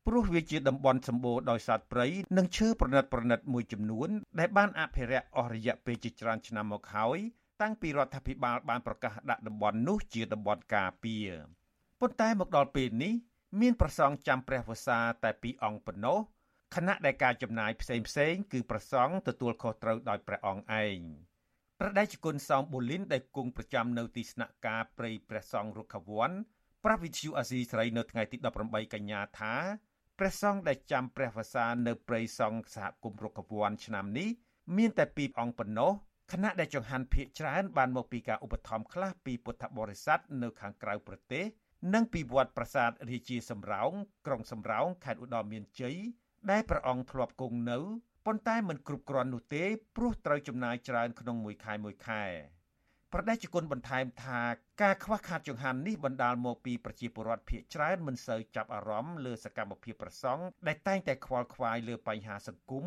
[0.08, 4.10] ព្រោះវាជាតំបន់សម្បូរដោយសត្វព្រៃនិងឈើប្រណិតប្រណិតមួយចំនួន
[4.40, 7.18] ដែលបានអភិរក្សអស់រយៈពេលជាច្រើនឆ្នាំមកហើយ
[7.62, 11.30] តាំងពីរដ្ឋាភិបាលបានប្រកាសដាក់តំបន់នោះជាតំបន់ការពារ
[12.02, 13.14] ប៉ុន្តែមកដល់ពេលនេះ
[13.62, 16.20] មានប្រសង់ចាំព្រះវស្សាតែពីរអង្គប៉ុណ្ណោះ
[16.76, 21.00] ខណៈដែលការចំណាយផ្សេងផ្សេងគឺប្រសង់ទទួលខុសត្រូវដោយព្រះអង្គឯង
[21.80, 26.32] ព្រះដេចគុណសោមបូលីនដែលគង់ប្រចាំនៅទីស្នាក់ការព្រៃព្រះសង្ឃរុក្ខវ័ន
[26.86, 29.54] ប្រាប់វិទ្យុអាស៊ីសេរីនៅថ្ងៃទី18កញ្ញាថា
[30.20, 34.30] ព្រះសង្ឃដែលចាំព្រះវស្សានៅព្រៃសង្ឃសហគមន៍រុក្ខវ័នឆ្នាំនេះ
[34.78, 35.92] មានតែពីរអង្គប៉ុណ្ណោះ
[36.32, 41.46] ខណៈដែលចង្ហាន់ភៀកច្រើនបានមកពីការឧបត្ថម្ភខ្លះពីពុទ្ធបរិស័ទនៅខាងក្រៅប្រទេស
[41.94, 43.92] និងពីវត្តប្រាសាទរាជាសំរោង
[44.26, 45.96] ក្រុងសំរោងខេត្តឧត្តរមានជ័យ
[46.52, 47.80] ដែលព្រះអង្គធ្លាប់គង់នៅ
[48.30, 49.64] ប៉ុន្តែមិនគ្រប់គ្រាន់នោះទេ
[49.96, 52.24] ព្រោះត្រូវចំណាយច្រើនក្នុងមួយខែមួយខែ
[53.14, 54.42] ប្រដេជគុណបន្ថែមថា
[54.82, 62.86] ការខ្វះខាតចង្ហាន់នេះបណ្ដាលមកពីប្រជាពលរដ្ឋភៀសច្រើនមិនសូវចាប់អារម្មណ៍លើសកម្មភាពប្រសង់ដែលតែងតែខ្វល់ខ្វាយលើបញ្ហាសង្គម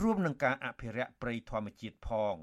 [0.00, 2.36] រួមនឹងការអភិរក្សព្រៃធម្មជាតិផង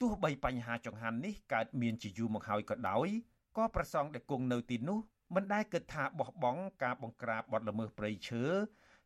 [0.00, 3.08] ទោះបីបញ្ហាចង្ហាន់នេះកើតមានជាយូរមកហើយក៏ដោយ
[3.56, 4.98] ក៏ប្រសង់ដែលគង់នៅទីនោះ
[5.34, 8.44] មិនដែលគិតថាបោះបង់ការបង្ក្រាបបទល្មើសព្រៃឈើ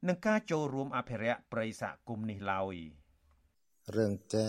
[0.08, 2.74] និងការចូលរួមអភិរក្សព្រៃសហគមន៍នេះឡើយ
[3.96, 4.48] រឿងចា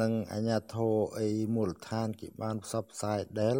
[0.00, 3.58] និងអាញាធរអីមូលដ្ឋានគេបានផ្សព្វផ្សាយដែល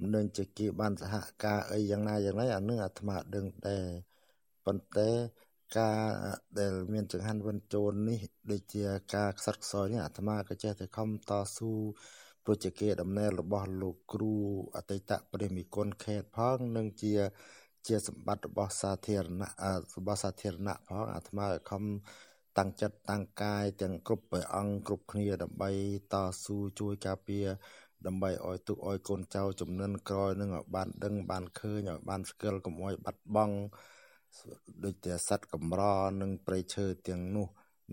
[0.00, 3.88] មិនដឹងជាគេបានសហការអីយ៉ាងណាយ៉ាងណាអានឹងអាត្មាដឹងដែរ
[4.66, 5.10] ប៉ុន្តែ
[5.78, 6.00] ការ
[6.58, 8.84] ដែលមានចង្ហាន់វិនជូននេះដូចជា
[9.14, 11.72] ការខ្សត់ខ្សោយនេះអាត្មាក៏ចេះតែខំតស៊ូ
[12.44, 14.34] ព្រោះជាគេដំណើររបស់លោកគ្រូ
[14.76, 17.12] អតីតព្រះមិគុណខេតផង និងជា
[17.88, 19.50] ជាសម្បត្តិរបស់សាធារណៈ
[19.96, 21.82] របស់សាធារណៈផងអាត្មាខំ
[22.58, 25.70] តាំងចិត្តតាំងកាយទាំងគ្រប់ព្រះអង្គគ្រប់គ្នាដើម្បី
[26.12, 26.14] ត
[26.44, 27.46] ស៊ូជួយការពារ
[28.06, 33.56] ដើម្បីឲ្យទុកឲ្យកូនចៅចំនួនក្រោយនឹងឲ្យបានដឹងបានឃើញឲ្យបានស្គាល់កុំឲ្យបាត់បង់
[34.84, 35.82] ដូចជាសត្វកម្រ
[36.20, 37.46] និងព្រៃឈើទាំងនោះ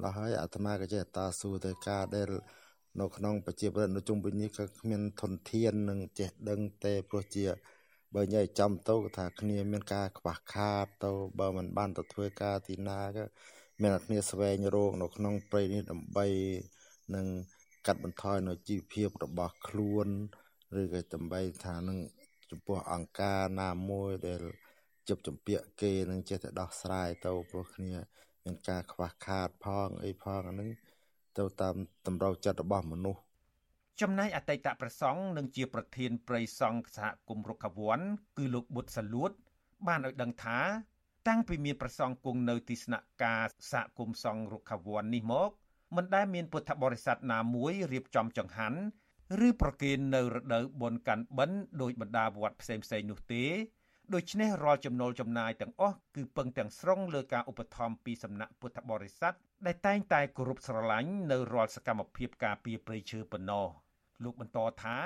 [0.04, 2.32] ដល់ហើយអាត្មាក៏ចេះតស៊ូទៅការដែល
[3.00, 7.46] នៅក្នុងប្រជាប្រដ្ឋនៅជុំវិញនេះក៏គ្មានធនធាននិងចេះដឹងទេព្រោះជា
[8.16, 13.24] បើញ៉ៃចំទៅថាគ្នាមានការខ្វះខាតទៅបើមិនបានទៅធ្វើការទីណាក៏
[13.82, 16.28] មានតែគ្នាស្វែងរកនៅក្នុងព្រៃនេះដើម្បី
[17.16, 17.28] នឹង
[17.86, 20.08] កាត់បន្ថយនៅជីវភាពរបស់ខ្លួន
[20.82, 21.98] ឬក៏ដើម្បីថានឹង
[22.50, 24.42] ចំពោះអង្គការណាមួយដែល
[25.08, 27.94] ជប់ចម្ពាក់គេនឹងចេះតែដោះស្រាយទៅព្រោះគ្នា
[28.44, 30.70] មានការខ្វះខាតផងអីផងអានឹង
[31.38, 31.76] ទៅតាម
[32.08, 33.22] តម្រូវចិត្តរបស់មនុស្ស
[34.02, 38.00] ចំណែកអតីតប្រសង់និងជាប្រធានព្រៃសង្ឃសហគមន៍រុក្ខវ័ន
[38.38, 39.32] គឺលោកបុត្រសលួត
[39.88, 40.60] បានឲ្យដឹងថា
[41.28, 45.50] តាំងពីមានប្រសង់គង់នៅទីស្នាក់ការសហគមន៍សង្ឃរុក្ខវ័ននេះមក
[45.96, 48.80] មិនដែលមានពុទ្ធបរិស័ទណាមួយរៀបចំចង្ហាន់
[49.48, 53.46] ឬប្រគេននៅរដូវបុណ្យកាន់បិណ្ឌដោយបណ្ដាវត្តផ្សេងៗនោះទេ
[54.14, 59.34] ដូច្នេះរាល់ចំណូលចំណាយទាំងអស់គឺពឹងទាំងស្រុងលើការឧបត្ថម្ភពីសំណាក់ពុទ្ធបរិស័ទ
[59.66, 63.68] ដែលតែងតែគោរពស្រឡាញ់នៅរាល់សកម្មភាពការពារព្រៃឈើប៉ុណ្ណោះ
[64.24, 64.98] លោកបន្តថា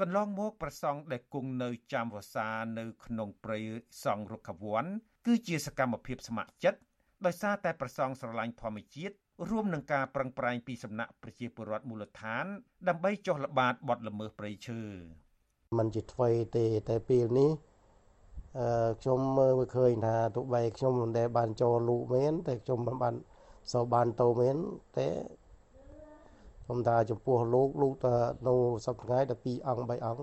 [0.00, 3.58] កន្លងមកប្រសង់ដែលគង់នៅចាំវសានៅក្នុងព្រៃ
[4.04, 4.84] សង់រុក្ខវ័ន
[5.26, 6.80] គឺជាសកម្មភាពស្ម័គ្រចិត្ត
[7.26, 9.14] ដោយសារតែប្រសង់ស្រឡាញ់ធម្មជាតិ
[9.50, 12.44] រួមនឹងការប្រឹងប្រែងពីសំណាក់ប្រជាពលរដ្ឋមូលដ្ឋាន
[12.88, 14.80] ដើម្បីចុះល្បាតបទល្មើសព្រៃឈើ
[15.78, 17.50] มันជាថ្មីទេតែពេលនេះ
[18.58, 23.14] អឺខ្ញុំមើលឃើញថាទោះបីខ្ញុំមិនដែលបានចូលលូកមែនតែខ្ញុំមិនបាន
[23.72, 24.56] សោបានតោមែន
[24.98, 25.08] តែ
[26.68, 28.14] ខ្ញុំថាចំពោះលោកលោកថា
[28.48, 28.54] នៅ
[28.86, 30.22] សប្តាហ៍ថ្ងៃ12អង្គ3អង្គ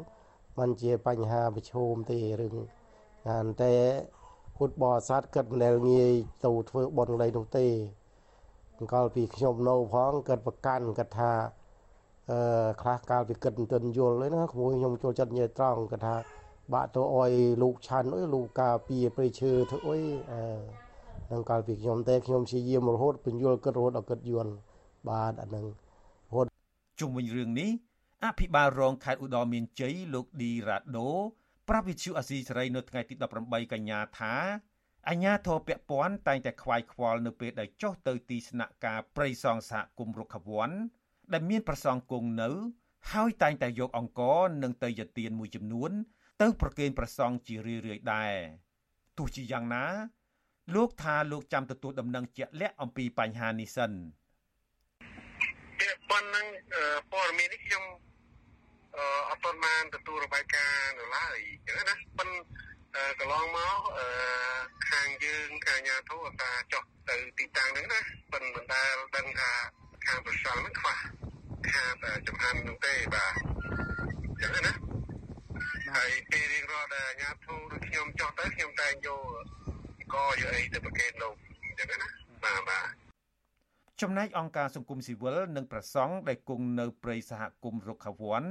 [0.58, 2.56] มันជាបញ្ហាប្រឈមទេរឿង
[3.30, 3.74] ហានតែ
[4.56, 6.14] ពុទ្ធបរិស័ទគិតមិនដែលងាយ
[6.46, 7.68] ទៅធ្វើបុណ្យឡើយនោះទេ
[8.94, 11.32] កាលពីខ្ញុំនៅផងគិតប្រកាន់គិតថា
[12.32, 16.16] អឺខ្លះកាលពីគិតមិនទាន់យល់ទេណាក្មួយខ្ញុំចូលចិត្តនិយាយត្រង់គិតថា
[16.74, 17.32] បាក់ទៅអុយ
[17.62, 20.42] លោកឆាន់អុយលោកការពីព្រៃឈើធ្វើអុយអឺ
[21.32, 24.52] នឹងកាលពីខ្ញុំទេខ្ញុំព្យាយាមរហូតពន្យល់គិតរហូតដល់គិតយល់
[25.10, 25.85] បាទអានឹងរហូត
[27.00, 27.72] ជុំវិញរឿងនេះ
[28.26, 31.10] អភិបាលរងខេត្តឧត្តរមានជ័យលោកឌីរ៉ាដូ
[31.70, 34.36] ប្រាប់វិទ្យុអាស៊ីសេរីនៅថ្ងៃទី18កញ្ញាថា
[35.10, 40.70] អញ្ញាធរពពាន់តែងតែខ្វាយខ្វល់នៅពេលដែលចុះទៅទីស្នាក់ការព្រៃសងសហគមន៍រុក្ខវ័ន
[41.34, 42.50] ដែលមានប្រសងគង់នៅ
[43.14, 44.22] ហើយតែងតែយកអង្គ
[44.64, 45.92] និងទៅយទានមួយចំនួន
[46.42, 48.34] ទៅប្រគេនប្រសងជារឿយៗដែរ
[49.18, 49.86] ទោះជាយ៉ាងណា
[50.76, 53.92] លោកថាលោកចាំទទួលដំណឹងជាក់លាក់អំពីបញ្ហានេះសិន
[56.10, 56.46] ពាក់ព័ន្ធនឹង
[57.12, 57.84] ព័ត៌មាននេះខ្ញុំ
[59.30, 63.80] អត់ទាន់បានទទួលរបាយការណ៍នៅឡើយអញ្ចឹងណាប៉ុន្តែកន្លងមក
[64.90, 68.00] ខាងយើងខាងអាញាធិបតេយ្យចុះទៅទីតាំងហ្នឹងណា
[68.32, 69.52] ប៉ុន្តែមិនដែលដឹងថា
[70.06, 70.98] ខាងប្រសល់ហ្នឹងខ្វះ
[71.70, 71.96] ខាត
[72.28, 73.34] ចំហាន់នោះទេបាទ
[74.24, 74.74] អញ្ចឹងណា
[75.96, 79.22] ហើយពេលរៀងរាល់ដែលអាញាធិបតេយ្យខ្ញុំចុះទៅខ្ញុំតែងយក
[80.14, 82.10] កយកអីទៅប្រគេនលោកអញ្ចឹងណា
[82.44, 83.05] បាទបាទ
[84.02, 88.44] ចំណែកអង្គការសង្គមស៊ីវិលនិងប្រសង់ដែលគង់នៅព្រៃសហគមន៍រុក្ខវ័ន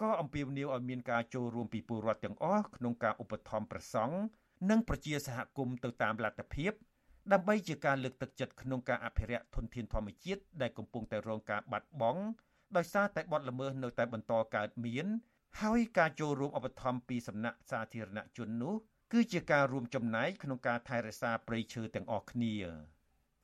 [0.00, 4.16] ក៏អំពាវនាវឲ្យមានការចូលរួមពីពលរដ្ឋទាំងអស់ក្នុងការឧបត្ថម្ភប្រសង់
[4.70, 6.72] និងប្រជាសហគមន៍ទៅតាមលទ្ធភាព
[7.32, 12.22] ដើម្បីជាការលើកទឹកចិត្តក្នុងការអភិរក្សធនធានធម្មជាតិដែលកំពុងតែរងការបាត់បង់
[12.76, 15.06] ដោយសារតែបទល្មើសនៅតែបន្តកើតមាន
[15.62, 18.74] ហើយការចូលរួមឧបត្ថម្ភពីសំណាក់សាធារណជននោះ
[19.12, 22.54] គឺជាការរួមចំណែកក្នុងការថែរក្សាព្រៃឈើទាំងអស់គ្នា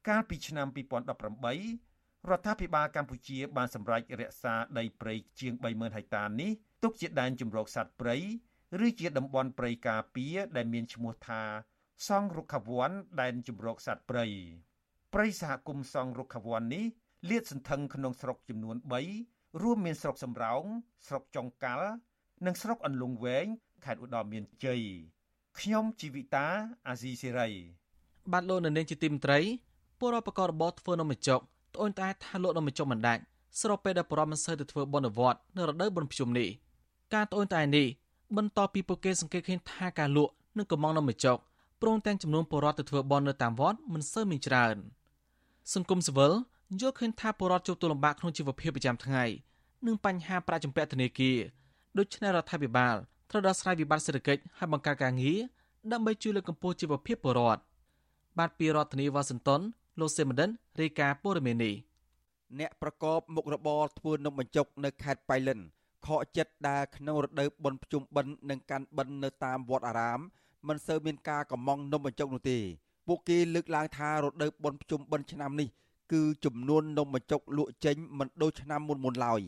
[0.06, 6.50] កាលពីឆ្នាំ2018រដ្ឋាភិបាលកម្ពុជាបានសម្រេចរក្សាដីព្រៃជាង30000ហិកតានេះ
[6.82, 8.16] ទុកជាដែនជម្រកសត្វព្រៃ
[8.86, 11.42] ឬជាតំបន់ព្រៃការពារដែលមានឈ្មោះថា
[12.08, 14.26] សង់រុក្ខវ័នដែនជម្រកសត្វព្រៃ
[15.14, 16.84] ព្រៃសហគមន៍សង់រុក្ខវ័ននេះ
[17.30, 18.76] លាតសន្ធឹងក្នុងស្រុកចំនួន
[19.18, 20.64] 3រួមមានស្រុកសំរោង
[21.06, 21.90] ស្រុកចុងកាល់
[22.46, 23.46] និងស្រុកអន្លង់វែង
[23.84, 24.82] ខេត្តឧត្តរមានជ័យ
[25.60, 26.46] ខ្ញុំជីវិតា
[26.88, 27.48] អាស៊ីសេរី
[28.32, 29.38] បាទលោកនៅនាងជាទីមត្រី
[30.00, 31.40] ពលរដ្ឋបករបរធ្វើនំបញ្ចុក
[31.74, 33.22] ត្អូញត្អែថាលោកនឹងមិនចុះមិនដាច់
[33.60, 36.48] ស្របពេលដែលប្រមមិនសូវទៅធ្វើបុណ្យវត្តនៅរដូវបុណ្យភ្ជុំនេះ
[37.14, 37.86] ការត្អូញត្អែនេះ
[38.36, 41.38] បន្តពីពួកគេសង្កេតឃើញថាការលក់និងកំងនំបញ្ចុក
[41.82, 44.76] ព្រមទាំងចំនួនពលរដ្ឋទៅធ្វើបុណ្យនៅតាមវត្តមិនសូវមានច្រើន
[45.74, 46.32] សង្គមស៊ីវិល
[46.80, 49.24] យល់ឃើញថាពលរដ្ឋជួបទូលំបាកក្នុងជីវភាពប្រចាំថ្ងៃ
[49.86, 51.38] និងបញ្ហាប្រាក់ចម្ពាក់ធនាគារ
[51.98, 52.96] ដូច្នេះរដ្ឋាភិបាល
[53.30, 55.38] ត្រូវដោះស្រាយវិបត្តិសេដ្ឋកិច្ចឲ្យបង្កើតការងារ
[55.92, 57.62] ដើម្បីជួយលើកកម្ពស់ជីវភាពពលរដ្ឋ
[58.38, 59.60] បាទពីរដ្ឋធានីវ៉ាស៊ីនតោន
[60.00, 61.74] លោកសេមដិនរាយការណ៍ព័ត៌មាននេះ
[62.58, 65.58] អ្នកប្រកបមុខរបរធ្វើនំបញ្ចុកនៅខេត្តបៃលិន
[66.06, 70.20] ខកចិត្តដែលក្នុងរដូវបុណ្យភ្ជុំបិណ្ឌនិងកាន់បិណ្ឌនៅតាមវត្តអារាម
[70.68, 72.58] មិនសូវមានការកំងនំបញ្ចុកនោះទេ
[73.06, 75.68] ពួកគេលើកឡើងថារដូវបុណ្យភ្ជុំបិណ្ឌឆ្នាំនេះ
[76.12, 79.40] គឺចំនួននំបញ្ចុកលក់ចេញមិនដូចឆ្នាំមុនមុនឡើយ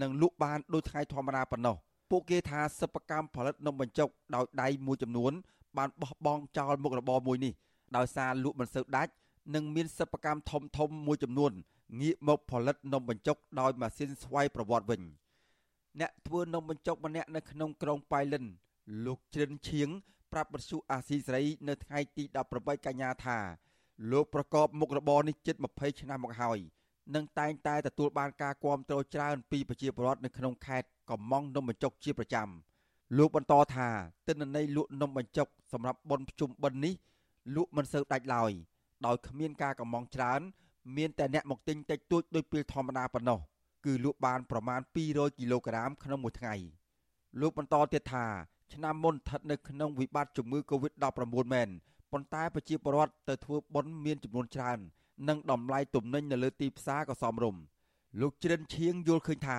[0.00, 1.76] និងលក់បានដូចថ្ងៃធម្មតាប៉ុណ្ណោះ
[2.10, 5.32] ពួកគេថាសិប្បកម្មផលិតនំបញ្ចុកដោយដៃមួយចំនួន
[5.76, 7.52] បានបោះបង់ចោលមុខរបរមួយនេះ
[7.96, 9.12] ដោយសារលក់មិនសូវដាច់
[9.54, 11.52] និងមានសិប្បកម្មធំធំមួយចំនួន
[12.00, 15.02] ងាកមកផលិតនំបញ្ចុកដោយម៉ាស៊ីនស្វ័យប្រវត្តិវិញ
[16.00, 18.44] អ្នកធ្វើនំបញ្ចុកម្នាក់នៅក្នុងក្រុងប៉ៃលិន
[19.06, 19.88] លោកជ្រិនឈៀង
[20.32, 23.38] ប្រាប់បទសុអាស៊ីសេរីនៅថ្ងៃទី18កញ្ញាថា
[24.10, 26.58] លោកប្រកបមុខរបរនេះជិត20ឆ្នាំមកហើយ
[27.14, 32.48] និងតែងតែទទួលបានការគាំទ្រច្រើនពីប្រជាពលរដ្ឋនៅក្នុងខេត្តកំងនំបញ្ចុកជាប្រចាំ
[33.18, 33.88] លោកបន្តថា
[34.26, 36.94] ទិន្នន័យលក់នំបញ្ចុកសម្រាប់បុណ្យភ្ជុំបិណ្ឌនេះ
[37.56, 38.52] លក់មិនសូវដាច់ឡើយ
[39.06, 40.40] ដោយគ្មានការកំងច្រើន
[40.96, 43.40] មានតែអ្នកមកទិញតិចតួចដោយពេលធម្មតាប៉ុណ្ណោះ
[43.84, 46.54] គឺលក់បានប្រមាណ200គីឡូក្រាមក្នុងមួយថ្ងៃ
[47.40, 48.26] លោកបន្តទៀតថា
[48.72, 51.68] ឆ្នាំមុនស្ថិតនៅក្នុងវិបត្តិជំងឺ Covid-19 មែន
[52.12, 54.78] ប៉ុន្តែប្រជាពលរដ្ឋទៅធ្វើបុណ្យមានចំនួនច្រើន
[55.28, 57.62] និងតម្លៃទំនិញនៅលើទីផ្សារក៏សមរម្យ
[58.20, 59.58] លោកជ្រិនឈៀងយល់ឃើញថា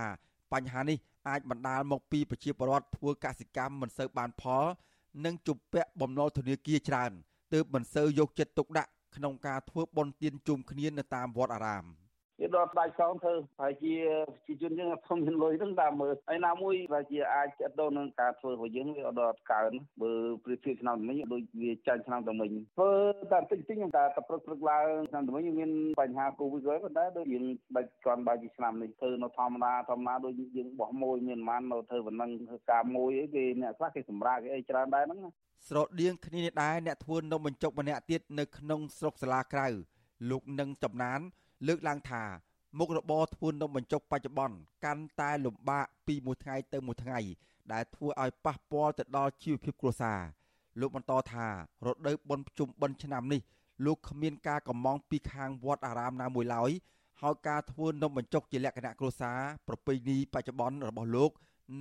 [0.54, 0.97] បញ្ហានេះ
[1.28, 4.65] អាចបណ្ដាលមកពីប្រជាពលរដ្ឋធ្វើកសិកម្មមិនសូវបានផល
[5.26, 7.12] និងជំពាក់បំណុលធនាគារច្រើន
[7.54, 11.86] ទើបមិនសូវយកចិត្តទុកដាក់ ក្នុងការធ្វើបុណ្យទានជុំគ្នានៅតាមវត្តអារាម។
[12.41, 13.93] វាដល់ស្ដេចសងធ្វើហើយជា
[14.34, 19.71] ប្រជាជនយើងធំមានលុយហ្នឹងតាមមើលហើយណាមួយថាជាអាចចិត្តទៅនឹងការធ្វើរបស់យើងវាដល់កើន
[20.02, 20.12] បើ
[20.43, 22.91] ប្រៀបធៀបឆ្នាំមិញដូចវាចាញ់ឆ្នាំមិញធ្វើ
[23.32, 25.71] តែតិចតិចខ្ញុំតែតែព្រឹកព្រឹកឡើងឆ្នាំមិញមាន
[26.02, 27.45] បញ្ហាកូវីដហើយប៉ុន្តែដូចយើង
[27.76, 35.19] ដាច់គ្រាន់បើជាឆ្នាំនេះធ្វើនៅធម្មតាធម្មតាដូចយើងបោះមួយមានប្រហែលនៅធ្វើប៉ុណ្ណឹងធ្វើការមួយអីគេអ្នកខ្លះគេសម្រាប់គេអីច្រើនដែរហ្នឹង
[35.67, 39.67] ស្រដៀងគ្នានេះដែរអ្នកធ្វើនំបញ្ចុកម្នាក់ទៀតនៅក្នុងស្រុកសាលាក្រៅ
[40.30, 41.21] លោកនឹងចំណាន
[41.65, 42.24] លើកឡើងថា
[42.78, 47.20] មុខរបរធ្វើនំបញ្ចុកបច្ចុប្បន្នកាន់តែលំបាកពីមួយថ្ងៃទៅមួយថ្ងៃ
[47.74, 50.20] ដែលធ្វើឲ្យប៉ះពាល់ទៅដល់ជីវភាពគ្រួសារ
[50.80, 51.48] លោកបន្តថា
[51.86, 53.41] រដូវបុណ្យភ្ជុំបិណ្ឌឆ្នាំនេះ
[53.86, 56.72] លោកគ្មានការកំងពីខាងវត្តអារាមណាមួយឡើយ
[57.22, 61.32] ហើយការធ្វើនំបញ្ចុកជាលក្ខណៈគ្រួសារប្រពៃណីបច្ចុប្បន្នរបស់លោក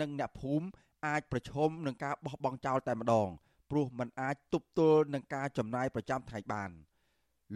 [0.00, 0.66] និងអ្នកភូមិ
[1.06, 3.28] អាចប្រឈមនឹងការបោះបង់ចោលតែម្ដង
[3.70, 6.70] ព្រោះมันអាចទប់ទល់នឹងការចំណាយប្រចាំថ្ងៃបាន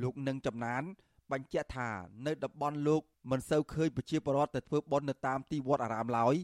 [0.03, 0.83] លោកនឹងចំណាន
[1.33, 1.89] បញ្ជាក់ថា
[2.27, 6.35] នៅតំបន់លោកមិនសូវឃើញប្រជាពលរដ្ឋទៅធ្វើបុណ្យនៅតាមទីវត្តអារាមឡើយ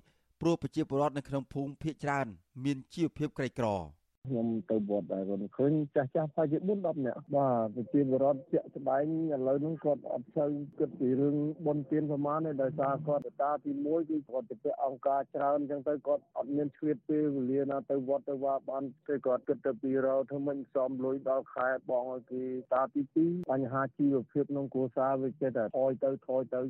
[0.40, 2.27] ព្រោះប្រជាពលរដ្ឋនៅក្នុងភូមិភាគច្រើន
[2.64, 11.37] មានជីវភាពក្រីក្រក្រ ខ្ញុំទៅវត្តដែរគាត់ឃើញចាស់ចាស់ប្រហែលជា4 10នាក់បាទប្រជាពលរដ្ឋជាក់ស្ដែងឥឡូវហ្នឹងគាត់អត់សូវគិតពីរឿង
[11.67, 22.43] បុណ្យទានប្រមាណទេដោយសារគាត់តាទី1គឺគាត់ទៅអង្គការច្រើនអញ្ចឹងទៅគាត់អត់មានឆ្លៀតពេលវេលាណាទៅវត្តទៅវាបានគេគាត់គិតទៅពីរោធ្វើមិនសំលុយដល់ខែបងឲ្យគេ
[22.75, 26.61] តាទី2បញ្ហាជីវភាពក្នុងគ្រួសារវាចេះតែថយទៅថយទៅ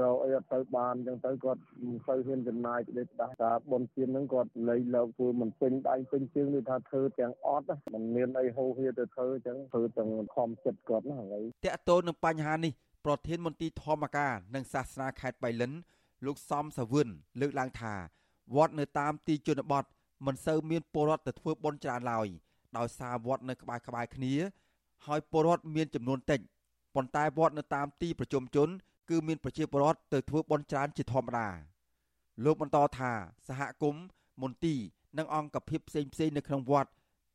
[0.00, 12.72] រោអីអត់ទៅបានអញ្ចឹងទៅគាត់មិនសូវហ៊ានចំណាយទៅដាស់តាបុណ្យទានហ្នឹងគាត់លៃលើកធ្វើមិនពេញដៃពេញជើងដូចថាធ្វើទាំងអត់មិនមានអីហូរហៀទៅធ្វើអញ្ចឹងធ្វើទាំងខំចិត្តគាត់ណាហើយតកតូននឹងបញ្ហានេះ
[13.04, 15.72] ប្រធានមន្ត្រីធម្មការនិងសាសនាខេត្តបៃលិន
[16.26, 17.08] លោកសំសាវឿន
[17.40, 17.94] លើកឡើងថា
[18.56, 19.84] វត្តនៅតាមទីជនបទ
[20.26, 22.26] មិនសូវមានពលរដ្ឋទៅធ្វើបុណ្យច្រើនឡើយ
[22.76, 24.34] ដោយសារវត្តនៅក្បែរក្បែរគ្នា
[25.06, 26.40] ហើយពលរដ្ឋមានចំនួនតិច
[26.94, 28.68] ប៉ុន្តែវត្តនៅតាមទីប្រជុំជន
[29.10, 31.48] គឺមានប្រជាពលរដ្ឋទៅធ្វើបុណ្យច្រើនជាធម្មតា
[32.44, 33.12] លោកបន្តថា
[33.48, 34.04] សហគមន៍
[34.42, 34.80] មន្ទីរ
[35.18, 36.90] និងអង្គភាពផ្សេងផ្សេងនៅក្នុងវត្ត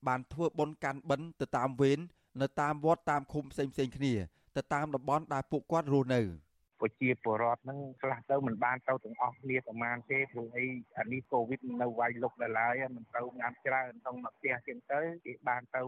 [0.08, 2.00] បានធ្វើបុណ្យកាន់បិណ្ឌទៅតាមវេន
[2.42, 4.14] នៅតាមវត្តតាមឃុំផ្សេងផ្សេងគ្នា
[4.58, 6.22] ទៅតាមតំបន់ដែលពួកគាត់រស់នៅ
[6.82, 10.66] ប្រជាពលរដ្ឋហ្នឹងខ្លះទៅមិនបានទៅទាំងអស់គ្នាប្រហែលទេព្រោះអី
[10.98, 15.82] អានេះកូវីដនៅវាយលុកដល់ហើយមិនទៅញ៉ាំច្រើនក្នុងមួយផ្ទះជាងទៅគេបានទៅ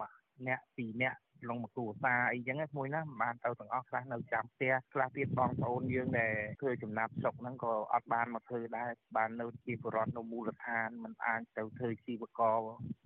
[0.00, 0.12] មួយ
[0.46, 12.56] អ្នកពីរអ្នក ក្នុងមួយគ្រួសារអីចឹងមួយណាមិនបានទៅទាំងអស់ខ្លះនៅចាំផ្ទះខ្លះទៀតបងប្អូនយើងដែលធ្វើចំណាប់ស្រុកហ្នឹងក៏អត់បានមកធ្វើដែរបាននៅជាពលរដ្ឋនៅមូលដ្ឋានមិនអាចទៅធ្វើជីវករ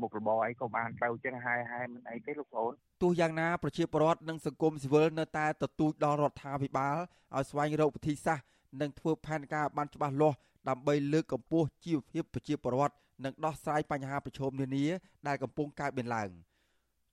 [0.01, 6.97] មុខរបរអីក៏បានទៅចឹងហើយហើយមិនអីទេលោកប្អូនទោះយ៉ាងណាប្រជាពលរដ្ឋនិងសង្គមស៊ីវិលនៅតែទទូចដល់រដ្ឋាភិបាល
[7.35, 8.47] ឲ្យស្វែងរកវិធីសាស្ត្រ
[8.81, 10.37] និងធ្វើផែនការបានច្បាស់លាស់
[10.69, 12.95] ដើម្បីលើកកម្ពស់ជីវភាពប្រជាពលរដ្ឋ
[13.25, 14.87] និងដោះស្រាយបញ្ហាប្រឈមនានា
[15.27, 16.31] ដែលកំពុងកើតមានឡើង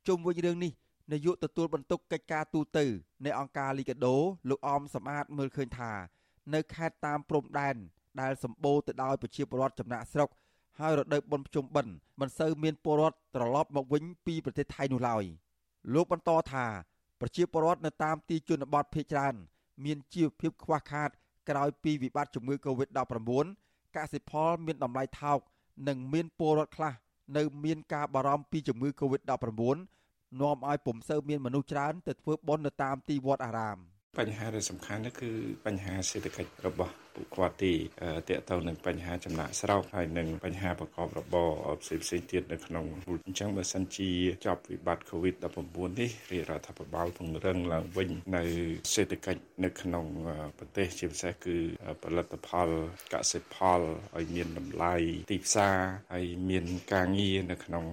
[0.08, 0.72] ជុំវិញរឿងនេះ
[1.12, 2.80] នាយកទទួលបន្ទុកកិច្ចការទូត
[3.26, 4.16] នៃអង្គការលីកាដូ
[4.50, 5.92] លោកអមសំអាតមើលឃើញថា
[6.54, 7.76] នៅខេត្តតាមព្រំដែន
[8.22, 10.30] ដែលសម្បូរទៅដោយប្រជាពលរដ្ឋចំណាក់ស្រុក
[10.80, 15.24] ហើយរដូវបុណ្យភ្ជុំបិណ្ឌមិនសូវមានពលរដ្ឋត្រឡប់មកវិញពីប្រទេសថៃនោះឡើយ
[15.94, 16.66] លោកបន្តថា
[17.22, 19.36] ប្រជាពលរដ្ឋនៅតាមទីជនបទភ ieck ច្រើន
[19.86, 21.10] មានជីវភាពខ្វះខាត
[21.50, 23.32] ក្រោយពីវិបត្តិជំងឺ Covid-19
[23.96, 25.40] កសិផលមានតម្លៃថោក
[25.88, 26.94] និងមានពលរដ្ឋខ្លះ
[27.38, 30.01] នៅមានការបារម្ភពីជំងឺ Covid-19
[30.40, 33.80] នាំឲ្យពុំសូវមានមនុស្សច្រើនទៅធ្វើបុណ្យនៅតាមទីវត្តអារាម
[34.20, 35.32] បញ្ហាដែលសំខាន់នោះគឺ
[35.66, 37.78] បញ្ហាសេដ្ឋកិច្ចរបស់ពួកគាត់ទីត
[38.30, 42.86] កតទៅនឹងបញ្ហាចំណាក់ស្រោចហើយនឹងបញ្ហាប្រកបរបរផ្សេងផ្សេងទៀតនៅក្នុង
[43.26, 44.12] អញ្ចឹងបើសិនជា
[44.46, 48.44] ចប់វិបត្តិ COVID-19 នេះរាជរដ្ឋាភិបាលពង្រឹងឡើងវិញនៅ
[48.94, 50.06] សេដ្ឋកិច្ចនៅក្នុង
[50.58, 51.58] ប្រទេសជាពិសេសគឺ
[52.04, 52.70] ផលិតផល
[53.14, 53.80] កសិផល
[54.18, 54.96] ឲ្យមានតម្លៃ
[55.32, 55.78] ទីផ្សារ
[56.14, 57.86] ហើយមានការងារនៅក្នុង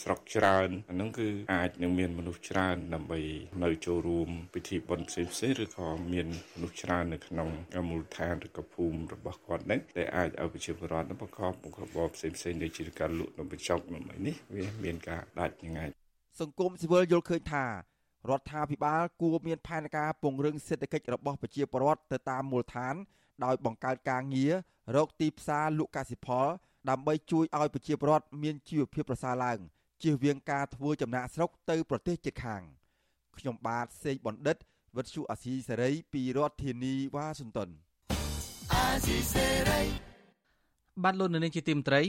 [0.00, 3.20] ស្រុកច្រើនអានោះគឺអាចនឹងមានមនុស្សច្រើនដើម្បី
[3.64, 7.48] នៅចូលរួមពិធីបុណ្យផ្សេងផ្សេងឬក៏មានមនុស្សច្រើននៅក្នុង
[7.88, 15.88] មូលដ្ឋានឬក៏ភូមិរបស់គាត់នឹងដែលអាចឲ្យប្រជាពលរដ្ឋនឹងប្រកបមុខរបរផ្សេងផ្សេងដូចជាការលក់នំបញ្ចុកនំអីនេះវាមានការដាច់ញ៉ាយ
[16.40, 22.94] សង្គមស៊ីវិលយល់ឃើញថារដ្ឋាភិបាលគួរមានផែនការពង្រឹងសេដ្ឋកិច្ចរបស់ប្រជាពលរដ្ឋទៅតាមមូលដ្ឋាន
[23.44, 24.52] ដោយបង្កើតការងារ
[24.96, 26.46] រកទីផ្សារលក់កសិផល
[26.88, 29.58] ដើម្បីជួយឲ្យប្រជាពលរដ្ឋមានជីវភាពប្រសើរឡើង
[30.02, 32.62] ជៀសវាងការធ្វើចំណាកស្រុកទៅប្រទេសជិតខាង
[33.38, 34.56] ខ្ញុំបាទសេកបណ្ឌិត
[34.96, 37.68] វិទ្យុអាស៊ីសេរីពីរដ្ឋធានីវ៉ាស៊ីនតោន
[38.74, 39.80] អាស៊ីសេរី
[41.04, 42.02] បានលោកនៅនាងជាទីមត្រី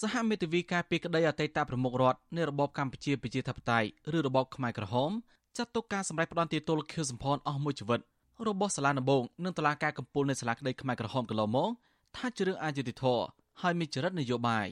[0.00, 5.10] សហមេធាវីការពីក្តីអតីតប្រមុខរដ្ឋនៃរបបកម្ពុជាប្រជាធិបតេយ្យឬរបបខ្មែរក្រហម
[5.56, 8.00] ចាត់ទុកការសម្ដែងផ្ដន់ទាទល់ខៀវសំផនអស់មួយជីវិត
[8.48, 11.70] របស់សាលាដំបងនិងតុលាការកំពូលនៃសាលាក្តីខ្មែរក្រហមកន្លងមក
[12.16, 13.24] ថាជារឿងអយុត្តិធម៌
[13.62, 14.68] ហើយមានចរិតនយោបាយ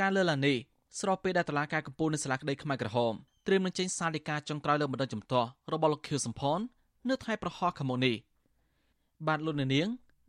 [0.00, 0.56] ការលើកឡើងនេះ
[1.00, 3.14] ស្របពេលដែលតឡាការកំពូលនៃសាលាក្តីខ្មែរក្រហម
[3.46, 6.58] ត្រៀមនឹងចេញសាលដីកាចុងក្រោយលើបណ្ដឹងចំទាស់របស់លោកខៀវសំផន
[7.08, 8.14] នៅថ្ងៃប្រហោះខាងមុខនេះ
[9.26, 9.68] បាទលោកនាង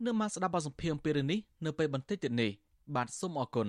[0.04, 2.50] នៅមកស្ដាប់បទសម្ភាសន៍អំពីរឿងនេះនៅពេលបន្តិចទៀតនេះ
[2.96, 3.68] បាទសូមអរគុណ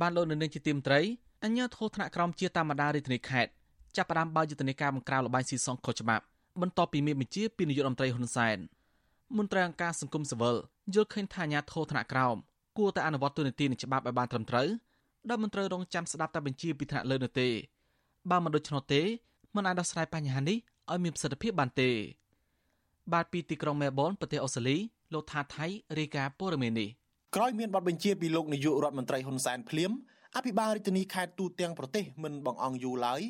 [0.00, 1.00] បាទលោកនាងជាទីមត្រី
[1.44, 3.50] អញ្ញាធោថ្នាក់ក្រមជាតាមដារាជធានីខេត្ត
[3.96, 6.24] ចាប់ផ្ដើមបើកយុទ្ធនាការបង្ក្រាបលបាយស៊ីសងខុសច្បាប់
[6.62, 8.58] បន្ទាប់ពីមានបញ្ជាពីនាយករដ្ឋមន្ត្រីហ៊ុនសែន
[9.36, 10.56] មន្ត្រីអង្គការសង្គមស៊ីវិល
[10.94, 12.36] យល់ឃើញថាអាញាធោថ្នាក់ក្រោម
[12.78, 14.68] គួរតែអនុវត្តទូនីតិនិងច្បាប់ឲ្យបានត្រឹមត្រូវ
[15.28, 17.48] ដោយមិនត្រូវរងចាំស្ដាប់តែបញ្ជាពីថ្នាក់លើនោះទេ
[18.30, 19.02] បើមិនដូច្នោះទេ
[19.56, 20.56] មិនអាចដោះស្រាយបញ្ហានេះ
[20.90, 21.90] ឲ្យមានប្រសិទ្ធភាពបានទេ
[23.12, 24.76] បាទពីទីក្រុងមែលប៊នប្រទេសអូស្ត្រាលី
[25.12, 25.66] លោកថាថៃ
[25.98, 26.88] រាយការណ៍ព័ត៌មាននេះ
[27.36, 29.92] ក្រោយមានបទបញ្ជាពីលោកនាយករដ្ឋមន្ត្រីហ៊ុនសែនភ្លាម
[30.36, 33.20] អភិបាលរាជធានីខេត្តទូទាំងប្រទេសមិនបងអង្គយូរឡើយ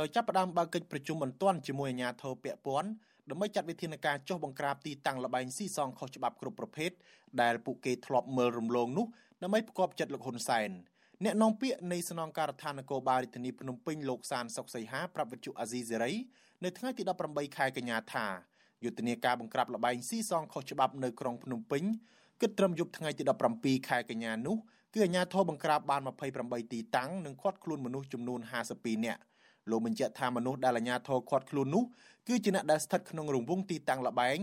[0.00, 2.88] ដោយចាប់ផ្ដើមបើកកិច្ចប្រជុំបន្ទាន់ជាមួយអាជ្ញាធរពាក់ព័ន្ធ
[3.30, 6.90] ដើម្បីចាត់វិធានការចុះបង្ក្រាបទីតាំងលបែងស៊ីសងខុសច្បាប់គ្រប់ប្រភេទ
[7.42, 9.06] ដែលពួកគេធ្លាប់មើលរំលងនោះ
[9.42, 10.70] ដើម្បីផ្គប់ចិត្តលោកហ៊ុនសែន
[11.24, 16.12] អ្នកនាំពាក្យនៃស្នងការដ្ឋាននគរបាលរាជធានីភ្នំពេញលោកសានសុកសីហាប្រាប់វិទ្យុអាស៊ីសេរី
[16.64, 18.26] នៅថ្ងៃទី18ខែកញ្ញាថា
[18.84, 21.82] យុទ្ធនាការបង្ក្រាបលបែងស៊ីសងខុសច្បាប់នៅក្រុងភ្នំពេញ
[22.40, 23.22] គិតត្រឹមយប់ថ្ងៃទី
[23.56, 24.56] 17ខែកញ្ញានោះ
[24.94, 26.00] គឺអាជ្ញាធរបង្ក្រាបបាន
[26.36, 28.40] 28ទីតាំងនិងឃាត់ខ្លួនមនុស្សចំនួន
[28.72, 29.20] 52នាក់
[29.70, 31.84] លោកបញ្ជាក់ថាមនុស្សដែលអាជ្ញាធរឃាត់ខ្លួននោះ
[32.28, 34.38] គឺជាអ្នកដែលស្ថិតក្នុងរង្វង់ទីតាំងលបែង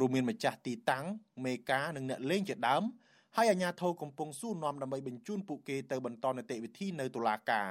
[0.00, 1.04] រួមមានម្ចាស់ទីតាំង
[1.44, 2.82] មេការនិងអ្នកលេងជាដើម
[3.36, 7.68] ហើយអាជ្ញាធរកំពុងស៊ូនាំដើម្បីបញ្ជូនពួកគេទៅបន្តនីតិវិធីនៅតុលាការ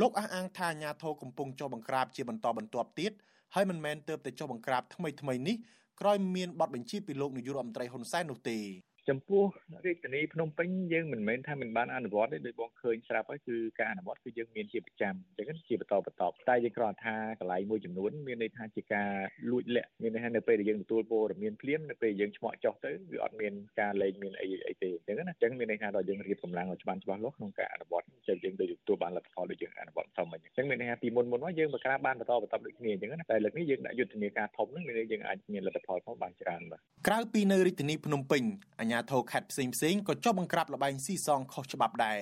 [0.00, 3.12] លោកអះអាងថាអាជ្ញាធរកំពុងចុះបង្ក្រាបជាបន្តបន្ទាប់ទៀត
[3.54, 5.56] ហើយមិនមែនទើបតែចុះបង្ក្រាបថ្មីថ្មីនេះ
[6.00, 8.58] ក្រោយមានបទបញ្ជាពីលោកនាយករដ្ឋមន្ត្រីហ៊ុនសែននោះទេ
[9.10, 9.44] ចំពោះ
[9.86, 19.10] រាជធានីភ្នំពេញយើងមិនមែនថាមិនបានអនុវត្តទេដោយបងឃើញស្រាប់ហើយគឺការអនុវត្តគឺយើងមានជាប្រចាំអញ្ចឹងជាបន្តបន្តតែយើងគ្រាន់ថាកន្លែងមួយចំនួនមានន័យថាជាការ
[19.50, 38.42] លួចលាក់មានន័យថានៅពេលដែលយើងទទួលព័ត៌មានភ្លាមនៅពេលយើងឆ្មក់ចោះទៅវាអត់មានការលែងមានអីអីទេអញ្ចឹងណាអញ្ចឹងមានន័យថាដល់យើងរៀបកម្លាំងឲ្យច្បាស់ច្បាស់លាស់ក្នុងការអនុវត្តចឹងយើងដូចទទួលបានលទ្ធផលដូចយើងអនុវត្តសមអញ្ចឹងមានន័យថាពីមុនមុនមកយើងមកក្រាបបានបន្តបន្តដូចគ្នាអញ្ចឹងណាតែលើកនេះយើងដាក់យុទ្ធនាការធំហ្នឹងមានន័យយើងអាចមានលទ្ធផលផងបានច្រើនបាទក្រៅពីនៅរាជធានីភ្នំពេញ
[38.80, 42.20] អាជ្ញាធរខេត្តផ្សេងផ្សេងក៏ចុះបង្ក្រាបលបែងស៊ីសងខុសច្បាប់ដែរ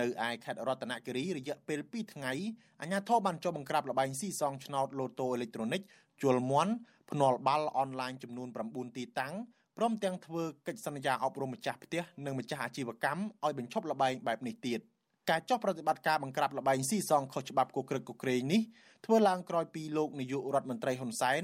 [0.00, 2.32] នៅឯខេត្តរតនគិរីរយៈពេល2ថ្ងៃ
[2.80, 5.82] អាជ្ញាធរបានចុះបង្ក្រាបលបែងស៊ីសងឆ្នោតលូតូអេឡិចត្រូនិក
[6.22, 6.72] ជលមន់
[7.10, 9.34] ភ្នាល់បាល់អនឡាញចំនួន9ទីតាំង
[9.76, 14.80] ព្រមទាំងធ្វើកិច្ចសន្យាអប់រំម្ចាស់ផ្ទះនិងម្ចាស់អាជីវកម្មឲ្យបញ្ឈប់លបែងបែបនេះទៀត
[15.30, 18.60] ការចុះប្រតិបត្តិការបង្ក្រាបលបែងស៊ីសងខុសច្បាប់គូក្រឹកគូក្រែងនេះ
[19.04, 21.42] ធ្វើឡើងក្រោយពីលោកនាយករដ្ឋមន្ត្រីហ៊ុនសែន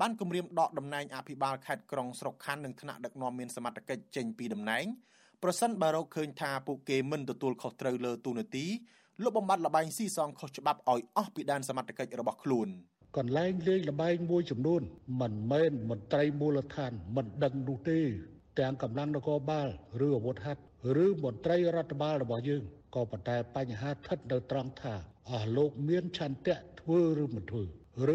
[0.00, 4.84] បានគម្រាមដកតំណែងអភិបាលខេត្តក្រុងស្រុកខណ្ឌនិងថ្នាក់ដឹកនាំមានសមត្ថកិច្ចចេញពីតំណែង
[5.42, 8.66] ប្រសិនបើរកឃើញថាពួកគេមិនទទួលខុសត្រូវលើទូនាទី
[9.22, 12.68] លុបបំបាត់លបែងស៊ីសងខុសច្បាប់ឲ្យអស់ពីដែនសមត្ថកិច្ចរបស់ខ្លួន
[13.16, 14.82] កន្លែងលេងលបែងមួយចំនួន
[15.20, 18.00] មិនមែនមន្ត្រីមូលដ្ឋាន មិនដឹងនោះទេ
[18.58, 19.68] ទាំងកម្លាំងនគរបាល
[20.06, 20.62] ឬអាវុធហត្ថ
[21.04, 22.62] ឬមន្ត្រីរដ្ឋបាលរបស់យើង
[22.94, 24.94] ក៏ប៉ុន្តែបញ្ហាស្ថិតនៅត្រង់ថា
[25.30, 27.64] អស់លោកមានឆន្ទៈធ្វើឬមិនធ្វើ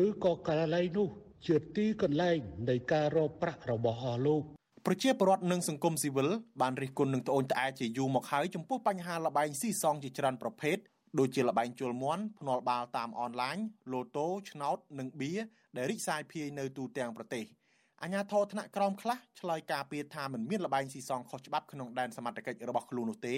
[0.01, 1.09] ឬក៏កន្លែងនោះ
[1.47, 2.37] ជាទីកន្លែង
[2.69, 4.43] នៃការរកប្រាក់របស់អស់លោក
[4.85, 6.29] ប្រជាពលរដ្ឋនិងសង្គមស៊ីវិល
[6.61, 10.77] បានរិះគន់នឹងត្អូញត្អែជាយូរមកហើយចំពោះបញ្ហាលបែងស៊ីសងជាច្រើនប្រភេទ
[11.19, 13.57] ដូចជាលបែងជលមន់ភ្នាល់បាល់តាមអនឡាញ
[13.91, 15.31] លូតូឆ្នោតនិងបៀ
[15.77, 17.45] ដែលរីកសាយភាយនៅទូទាំងប្រទេស
[18.03, 23.35] អាញាធរថ្នាក់ក្រោមខ្លះឆ្លើយការពីថាមិនមានលបែងស៊ីសងខុសច្បាប់ក្នុងដែនសមត្ថកិច្ចរបស់ខ្លួននោះទេ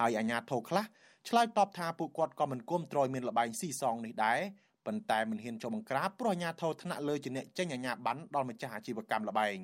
[0.00, 0.84] ហើយអាញាធរខ្លះ
[1.28, 4.40] ឆ្លើយតបថាពួកគាត់ក៏មិនគាំទ្រមានលបែងស៊ីសងនេះដែរ
[4.88, 9.58] ប៉ុន្តែមិនហ៊ានចុះបង្ក្រាបព្រោះអាជ្ញាធរថ្នាក់លើជាអ្នកចេញអាជ្ញាប័ណ្ណដល់ម្ចាស់អាជីវកម្មលបែង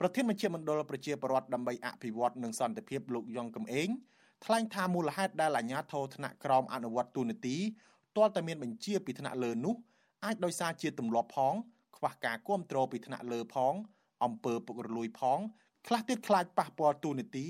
[0.00, 3.88] ប្រធានមជ្ឈមណ្ឌលប្រជាពលរដ្ឋដើម្បីអភិវឌ្ឍនិងសន្តិភាពលោកយ៉ងកំឯង
[4.44, 7.56] ថ្លែងថាមូលហេតុដែលអាជ្ញាធរថ្នាក់ក្រោមអនុវត្តទូនាទី
[8.16, 9.74] ទាល់តែមានបញ្ជាពីថ្នាក់លើនោះ
[10.24, 11.54] អាចដោយសារជាទម្លាប់ផង
[11.96, 13.74] ខ្វះការគ្រប់គ្រងពីថ្នាក់លើផង
[14.24, 15.38] អំពើពុករលួយផង
[15.86, 17.46] ខ្លះទៀតខ្លាចប៉ះពាល់ទូនាទី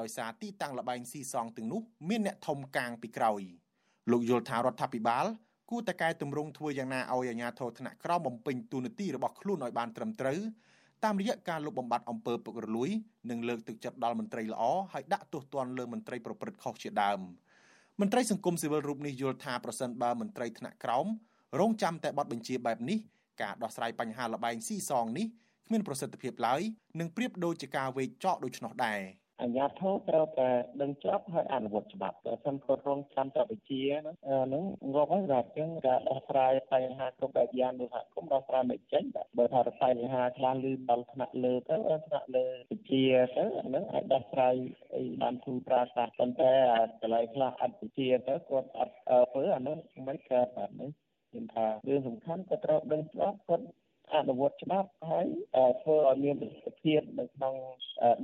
[0.00, 3.42] ដោយសារទីតាំងលបែងស៊ីសងទាំងនោះមានអ្នកធំកាងពីក្រោយ
[4.10, 5.26] លោកយល់ថារដ្ឋាភិបាល
[5.72, 10.38] គួរតែកែតម្រង់ធ្វើយ៉ាងណាឲ្យអាជ្ញាធរថ្នាក់ក្រោមបំពេញទូនាទីរបស់ខ្លួនឲ្យបានត្រឹមត្រូវ
[11.04, 12.90] តាមរយៈការលុបបំបាត់អំពើពុករលួយ
[13.30, 14.62] និងលើកទឹកចិត្តដល់មន្ត្រីល្អ
[14.92, 17.20] ហើយដាក់ទោសទណ្ឌលើមន្ត្រីប្រព្រឹត្តខុសជាដើម
[18.00, 21.06] មន្ត្រីសង្គមស៊ីវិលរូបនេះយល់ថាប្រសិនបើមន្ត្រីថ្នាក់ក្រោម
[21.60, 22.98] រងចាំតែបទបញ្ជាបែបនេះ
[23.42, 25.26] ការដោះស្រាយបញ្ហាលបែងស៊ីសងនេះ
[25.66, 26.60] គ្មានប្រសិទ្ធភាពឡើយ
[27.00, 30.50] និងប្រៀបដូចជាការវេកចោលដូច្នោះដែរ អាញាធរត្រូវតែ
[30.82, 34.64] ដឹងច្បាប់ហើយអនុវត្តច្បាប់តែសិនគាត់រងចាំតែវិជាហ្នឹង
[34.94, 41.76] ងាប់ហើយបាទអញ្ចឹងការដោះស្រាយបញ្ហាគ្រប់បែបយ៉ាងនោះថាគុំដោះស្រាយមិនចេញបាទបើថាបញ្ហាខ្លះលឺដល់ថ្នាក់លើទៅ
[42.06, 43.04] ថ្នាក់លើវិជា
[43.36, 44.54] ទៅអាហ្នឹងអាចដោះស្រាយ
[44.94, 46.52] អីបានធូរប្រាសាប៉ុន្តែ
[47.00, 48.94] កន្លែងខ្លះអត់វិជាទៅគាត់អត់
[49.32, 49.78] ធ្វើអាហ្នឹង
[50.08, 50.90] មិនកើតបាទនេះ
[51.30, 53.64] ខ្ញុំថារឿងសំខាន់គាត់ត្រូវដឹងច្បាប់គាត់
[54.16, 55.26] អនុវត្តច្បាប់ហើយ
[55.82, 57.54] ធ្វើឲ្យមានប្រសិទ្ធភាពនៅក្នុង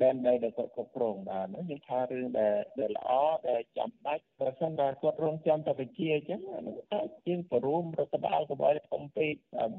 [0.03, 3.11] ដែនដីដែលគាត់គ្រប់គ្រងបាទហ្នឹងខ្ញុំថារឿងដែលដែលល្អ
[3.49, 9.33] ដែលចាំបាច់បើសិនតែគាត់រងចាំតែវិជាអញ្ចឹងហ្នឹងតែជាងបរួមរដ្ឋបាលកុំឲ្យធំពេក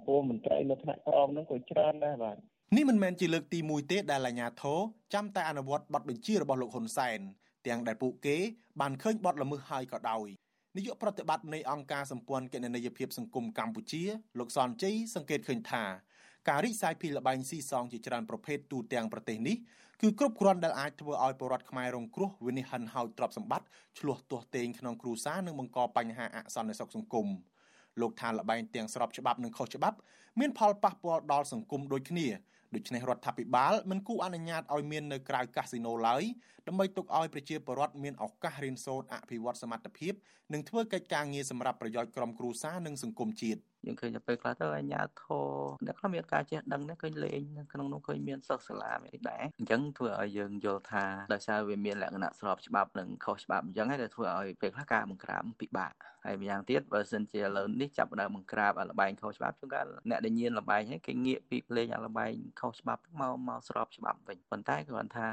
[0.06, 2.38] ពលមន្ត្រីនៅថ្នាក់ក្រោមហ្នឹងក៏ច្រើនដែរបាទ
[2.78, 4.80] នេះមិនមែនជាលើកទី1ទេដែលអាជ្ញាធរ
[5.14, 7.20] ចាំតែអនុវត្តបទបញ្ជារបស់លោកហ៊ុនសែន
[7.68, 8.38] ទាំងដែលពួកគេ
[8.82, 10.28] បានឃើញបទល្មើសហើយក៏ដោយ
[10.78, 14.04] នាយកប្រតិបត្តិនៃអង្គការសម្ព័ន្ធគណនេយ្យភាពសង្គមកម្ពុជា
[14.40, 15.84] លោកសនជ័យសង្កេតឃើញថា
[16.50, 19.58] ការរីកសាយពីលបែងស៊ីសងជាច្រើនប្រភេទទូទាំងប្រទេសនេះ
[20.02, 23.68] គឺគ្រប់គ្រាន់ដែលអាចធ្វើឲ្យពលរដ្ឋខ្មែររងគ្រោះវិនិច្ឆ័យហិនហោចទ្រព្យសម្បត្តិ
[24.00, 27.28] ឆ្លោះទាស់ទែងក្នុងគ្រួសារនិងបង្កបញ្ហាអសន្តិសុខសង្គម
[28.02, 29.98] លោកថាលបែងទាំងស្របច្បាប់និងខុសច្បាប់
[30.40, 32.28] មានផលប៉ះពាល់ដល់សង្គមដូចគ្នា
[32.76, 36.24] ដូច្នេះរដ្ឋាភិបាលមិនគួរអនុញ្ញាតឲ្យមាននៅក្រៅកាស៊ីណូឡើយ
[36.70, 40.14] ដើម្បីទុកឲ្យប្រជាពលរដ្ឋមានឱកាសរៀនសូត្រអភិវឌ្ឍសមត្ថភាព
[40.54, 45.50] និងធ្វើកិច្ចការងារសម្រាប់ប្រយោជន៍ក្រុមគ្រួសារនិងសង្គមជាតិយើងឃើញទៅពេលខ្លះទៅអាញាធរ
[45.86, 47.42] អ្នកខ្លះមានការចេះដឹងនេះឃើញលេង
[47.74, 55.94] ក្នុងនោះឃើញមានសិស្សសាលាមានដែរអញ្ចឹងធ្វើឲ្យយើងយល់ថាដោយសារវាមានលក្ខណៈស្របច្បាប់និងខុសច្បាប់អញ្ចឹងហើយដែលធ្វើឲ្យពេលខ្លះការបង្ក្រាបពិបាក
[56.26, 65.28] ហើយម្យ៉ាងទៀតបើសិនជាឥឡូវនេះចាប់ដើមបង្ក្រាបអាលបែងខុសច្បាប់ជួនកាលអ្នកដែលញៀនលបែងហ្នឹងគេងាកពីលេងអាលបែងខុសច្បាប់មកមកស្របច្បាប់វិញប៉ុន្តែគ្រាន់ថា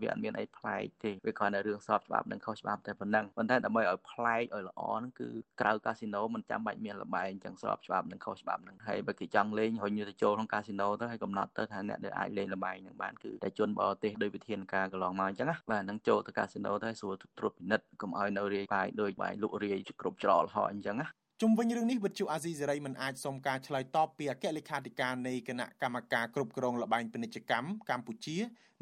[0.00, 5.28] វាអត់មានអីប្លែកទេវាគ្រាន់តែរឿងស្របច្បាប់និងខុសច្បាប់តែប៉ុណ្ណឹងប៉ុន្តែដើម្បីឲ្យប្លែកឲ្យល្អហ្នឹងគឺ
[5.60, 21.08] ក្រៅកាស៊ីណូមិនចាំបាច់មានលបែងចឹងស្របច្បាប់និងខុសច្បាប់ហ្នឹងហើយបើគេចង់លេងរុញទៅចូលក្នុងកាស៊ីណូទៅហើយកំណត់ទៅថាអ្នកដែលអាចលេងលបែងហ្នឹងបានគឺតែជនបរទេសដោយវិធានការកន្លងមកអញ្ចឹងណាបាទហ្នឹងចូលទៅកាស៊ីណូទៅស្រួលត្រួតពិនិត្យកុំឲ្យនៅរាយបាយដោយបាយលក់រាយគ្រប់ច្រកលហអញ្ចឹងណា
[21.42, 28.36] ជុំវិញរឿងនេះវិទ្យុអាស៊ីសេរីមិនអាចសុំការឆ្លើយតបពីអគ្គលេខាធិការនៃគណៈកម្មការគ្រប់គ្រងលបែងពាណិជ្ជកម្មកម្ពុជា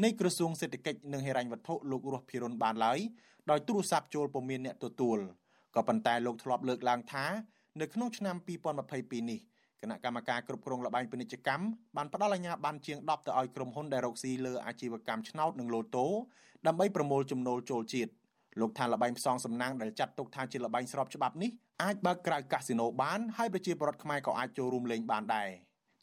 [0.05, 2.99] នៃក្រសួងសេដ្ឋកិច្ចនិងហិរញ្ញវត្ថុលោករស់ភិរុនបានឡើយ
[3.51, 5.19] ដោយទូរស័ព្ទចូលពុំមានអ្នកទទួល
[5.75, 7.27] ក៏ប៉ុន្តែលោកធ្លាប់លើកឡើងថា
[7.81, 8.37] នៅក្នុងឆ្នាំ
[8.87, 9.41] 2022នេះ
[9.83, 11.65] គណៈកម្មការគ្រប់គ្រងលបែងពាណិជ្ជកម្ម
[11.97, 16.07] បានផ្ដល់អាជ្ញាប័ណ្ណជាង10ទៅឲ្យក្រុមហ៊ុនដែលរកស៊ីលើអាជីវកម្មឆ្នោតនិងលូតូ
[16.67, 18.11] ដើម្បីប្រមូលចំណូលចូលជាតិ
[18.61, 21.51] លោកថាលបែងផ្សងសំណាងដែលចាត់ទុកថាជាលបែងស្របច្បាប់នេះ
[21.83, 25.49] អាចបើកក្រៅកាស៊ីណូបានហើយប្រជាពលរដ្ឋខ្មែរក៏អាចចូលរួមលេងបានដែរ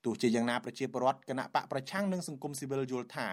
[0.05, 3.27] ទោះជាយ៉ាងណាប្រជាពលរដ្ឋគណៈបកប្រឆាំងនិងសង្គមស៊ីវិលយល់ថា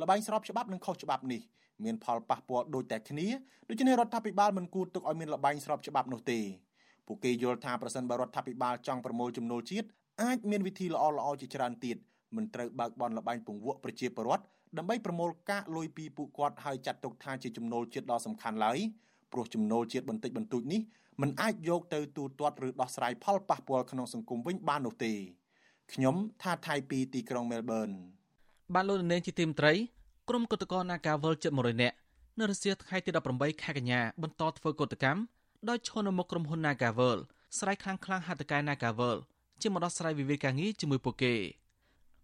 [0.00, 1.42] លបែងស្របច្បាប់និងខុសច្បាប់នេះ
[1.84, 3.26] មានផលប៉ះពាល់ដូចតែគ្នា
[3.68, 6.40] ដូច្នេះរដ្ឋាភិបាលមិនគួរទុកឲ្យមានលបែងស្របច្បាប់នោះទេ
[7.06, 9.86] ពួកគេយល់ថាប្រសិនបើរដ្ឋាភិបាលចង់ប្រមូលចំណូលជាតិ
[10.22, 11.96] អាចមានវិធីល្អៗជាច្រើនទៀត
[12.36, 14.44] មិនត្រូវបើកបនលបែងពង្វក់ប្រជាពលរដ្ឋ
[14.78, 18.78] ដើម្បីប្រមូលកាកលុយពីពួកគាត់ហើយចាត់ទុកថាជាចំណូលជាតិដ៏សំខាន់ឡើយ
[19.32, 20.80] ព្រោះចំណូលជាតិបន្តិចបន្តួចនេះ
[21.20, 25.12] มันអាចយកទៅទូទាត់ឬដោះស្រាយផលប៉ះពាល់ក្នុងសង្គមវិញបាននោះទេ
[25.92, 27.88] ខ្ញុំថាថៃពីទីក្រុងមែលប៊ន
[28.74, 29.72] បានលោកនាងជាទីមត្រី
[30.28, 31.96] ក្រុមកុតកោនាការវលជិត100នាក់
[32.38, 35.20] នៅរសៀលថ្ងៃទី18ខែកញ្ញាបន្តធ្វើកុតកម្ម
[35.68, 37.18] ដោយឈរនៅមុខក្រុមហ៊ុន Nagavel
[37.58, 39.16] ស្រ័យខ្លាំងខ្លាំងហត្ថកាយ Nagavel
[39.60, 41.34] ជាមកដោះស្រាយវិវាទការងារជាមួយពួកគេ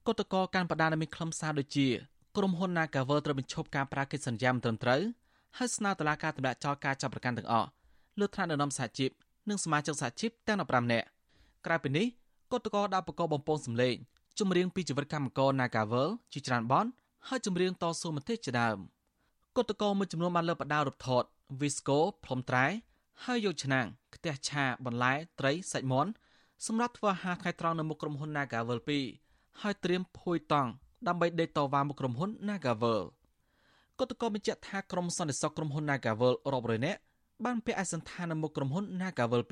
[0.06, 1.88] កុតកោកាន់បដាមានខ្លឹមសារដូចជា
[2.36, 5.00] ក្រុមហ៊ុន Nagavel ត្រូវបញ្ឈប់ការប្រាកិច្ចសន្យាមិនត្រឹមត្រូវ
[5.56, 7.68] ហើយស្នើតុលាការទម្លាក់ចោលការចាប់ប្រកាន់ទាំងអស់
[8.20, 9.10] លើឋានដឹកនាំសហជីព
[9.48, 11.06] និងសមាជិកសហជីពទាំង15នាក់
[11.66, 12.06] ក្រៅពីនេះ
[12.52, 13.94] គឧតកោដាក់បកបំពងសម្លេង
[14.38, 16.86] ជំរៀងពីជីវិតកម្មករ Nagavel ជាច្រើនបន
[17.28, 18.78] ហើយជំរៀងតស៊ូមតិជាដើម
[19.56, 21.24] គឧតកោមួយចំនួនបានលើកបដារូបថត
[21.60, 22.66] Visco ផ្លុំត្រែ
[23.24, 26.10] ហើយយកឆ្នាំងខ្ទះឆាបន្លែត្រីសាច់មាន់
[26.66, 28.78] សម្រាប់ធ្វើអាហារថ្ងៃត្រង់នៅមុខក្រុមហ៊ុន Nagavel
[29.18, 30.70] 2ហើយត្រៀមភួយតង់
[31.06, 33.00] ដើម្បីដេកតវ៉ាមុខក្រុមហ៊ុន Nagavel
[33.98, 37.00] គណៈកម្មបញ្ជាក់ថាក្រុមសន្តិសុខក្រុមហ៊ុន Nagavel រាប់រយនាក់
[37.44, 39.42] បានពាក់ឯកសណ្ឋាននៅមុខក្រុមហ៊ុន Nagavel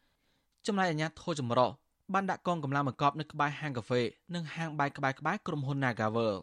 [0.00, 1.70] 2ចំណែកអាជ្ញាធរចម្រុះ
[2.12, 4.02] បានដាក់កងកម្លាំងបង្កប់នៅក្បែរហាងកាហ្វេ
[4.34, 6.34] និងហាងបាយក្បែរក្បែរក្រុមហ៊ុន Nagavel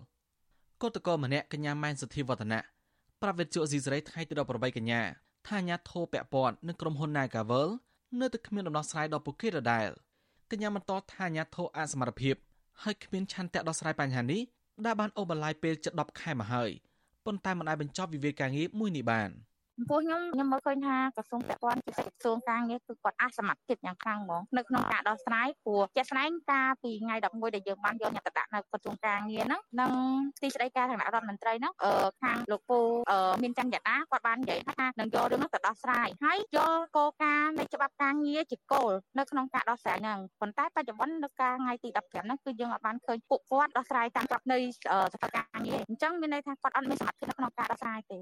[0.81, 2.59] គឧតកោម្នាក់កញ្ញាម៉ែនសុធីវឌ្ឍនៈ
[3.21, 5.01] ប្រាប់វិទ្យុអេស៊ីសរ៉ៃថ្ងៃទី18កញ្ញា
[5.47, 7.67] ថាអាញាធរពាក់ព័ន្ធនឹងក្រុមហ៊ុន Nagavel
[8.19, 9.89] នៅតែគ្មានដំណោះស្រាយដល់ពួកគេដដែល
[10.51, 12.35] កញ្ញាបន្តថាអាញាធរអសមត្ថភាព
[12.83, 14.41] ហើយគ្មានឆន្ទៈដោះស្រាយបញ្ហានេះ
[14.85, 16.71] ដែលបានអូសបន្លាយពេលជិត10ខែមកហើយ
[17.25, 19.29] ប៉ុន្តែមិនអាចបញ្ចប់វិវាទការងារមួយនេះបាន។
[19.79, 29.91] ចំពោះខ្ញុំខ្ញុំមើលឃើញថាក្រសួងពាក់ព័ន្ធជាក្រសួងការងារគឺគាត់អសមត្ថភាពយ៉ាងខ្លាំងហ្មងនៅក្នុងការដោះស្រាយព្រោះជាក់ស្ដែងការពីថ្ងៃ11ដែលយើងបានយកអ្នកទៅដាក់នៅក្រសួងការងារហ្នឹងនិង
[30.41, 32.79] ទីស្តីការគណៈរដ្ឋមន្ត្រីហ្នឹងអឺខាងលោកពូ
[33.43, 44.57] មានច័ន្ទយតាគាត់បាននិយាយថានឹងយករឿងហ្នឹងទៅដោះស្រាយហើយយកគោលការណ៍នៃច្បាប់ការងារជាគោលនៅក្នុងការដោះស្រាយហ្នឹងប៉ុន្តែបច្ចុប្បន្ននៅការថ្ងៃទី15ហ្នឹងគឺយើងអត់បានឃើញពួកគាត់ដោះស្រាយតាមច្បាប់នៃ
[45.13, 48.19] សកលការងារអញ្ចឹងមានន័យថាគាត់អត់មានសមត្ថភាពនៅក្នុងការដោះស្រាយទេ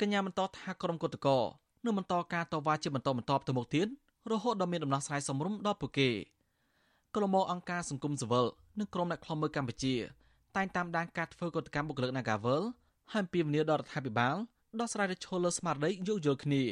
[0.00, 1.38] កញ្ញាបន្តថាក្រុមគឧតកោ
[1.84, 3.86] នឹងបន្តការតវ៉ាជាបន្តបន្ទាប់ទៅមុខទៀត
[4.30, 6.10] រហូតដល់មានដំណោះស្រាយសមរម្យដល់ពួកគេ
[7.16, 8.46] ក្រុមអង្គការសង្គមស៊ីវិល
[8.78, 9.94] និងក្រុមអ្នកខ្លំមើលកម្ពុជា
[10.56, 12.62] តែងតាមដានការធ្វើកតកម្មបុគ្គលិក Nagavel
[13.12, 14.36] ហើយពីវនីដល់រដ្ឋាភិបាល
[14.80, 16.62] ដោះស្រាយរឈលលើស្មារតីយោគយល់គ្នា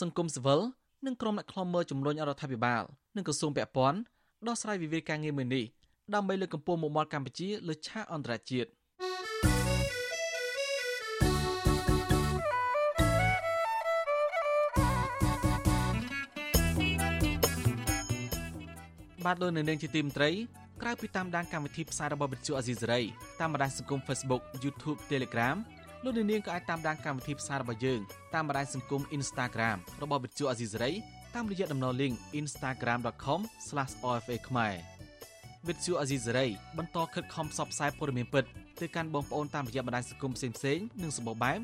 [0.00, 0.60] សង្គមស៊ីវិល
[1.06, 2.82] និងក្រុមអ្នកខ្លំមើលជំរុញរដ្ឋាភិបាល
[3.16, 3.98] និងក្រសួងពាក់ព័ន្ធ
[4.46, 5.64] ដោះស្រាយវិវាទការងារមួយនេះ
[6.14, 8.68] ដើម្បីលើកកម្ពស់មុខមាត់កម្ពុជាលើឆាកអន្តរជាតិ
[19.24, 20.30] បាទលោកនៅនាងជាទីមត្រី
[20.82, 23.00] ក្រៅពីតាមដានកម្មវិធីផ្សាយរបស់វិទ្យុអាស៊ីសេរី
[23.40, 25.56] តាមបណ្ដាញសង្គម Facebook YouTube Telegram
[26.04, 28.00] លោកនៅនាងក៏អាចតាមដានកម្មវិធីផ្សាយរបស់យើង
[28.34, 30.90] តាមបណ្ដាញសង្គម Instagram របស់វិទ្យុអាស៊ីសេរី
[31.34, 34.74] តាមរយៈតំណ link instagram.com/ofa ខ្មែរ
[35.68, 36.46] វិទ្យុអាស៊ីសេរី
[36.78, 38.44] បន្តខិតខំផ្សព្វផ្សាយព័ត៌មានពិត
[38.80, 41.58] ទៅកាន់បងប្អូនតាមរយៈបណ្ដាញសង្គមផ្សេងៗនិងសម្បូរបែប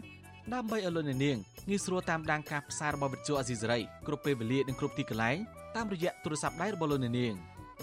[0.54, 1.36] ដើម្បីឲ្យលោកអ្នកនាង
[1.68, 5.38] ងាយស្រួលតាមដានការផ្សាយរបស់វិទ្យុអាស៊ីសេរីគ្រប់ពេលវេលានិងគ្រប់ទីកន្លែង
[5.76, 7.34] តាមរយៈទូរស័ព្ទដៃរបស់លោកអ្នកនាង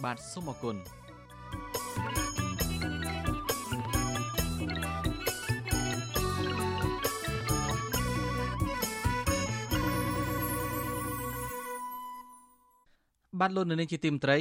[0.04, 0.76] បាទសូមអរគុណ
[13.40, 14.38] បានលោកនៅនាងជាទីមត្រី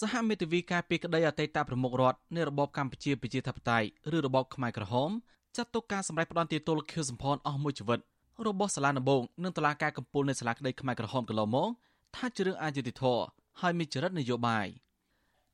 [0.00, 5.10] សហមេធាវីការពីក្តីអតីតប្រមុខរដ្ឋនៃរបបកម្ពុជាប្រជាធិបតេយ្យឬរបបខ្មែរក្រហម
[5.56, 8.00] ចាត់ទុកការសម្ដែងផ្ដន់ទាទោលខៀវសំផនអស់មួយជីវិត
[8.46, 11.68] របស់សាលាដំបងនិងតុលាការកំពូលនៃសាលាក្តីខ្មែរក្រហមកន្លងមក
[12.16, 13.24] ថាជារឿងអយុត្តិធម៌
[13.60, 14.66] ហើយមានចរិតនយោបាយ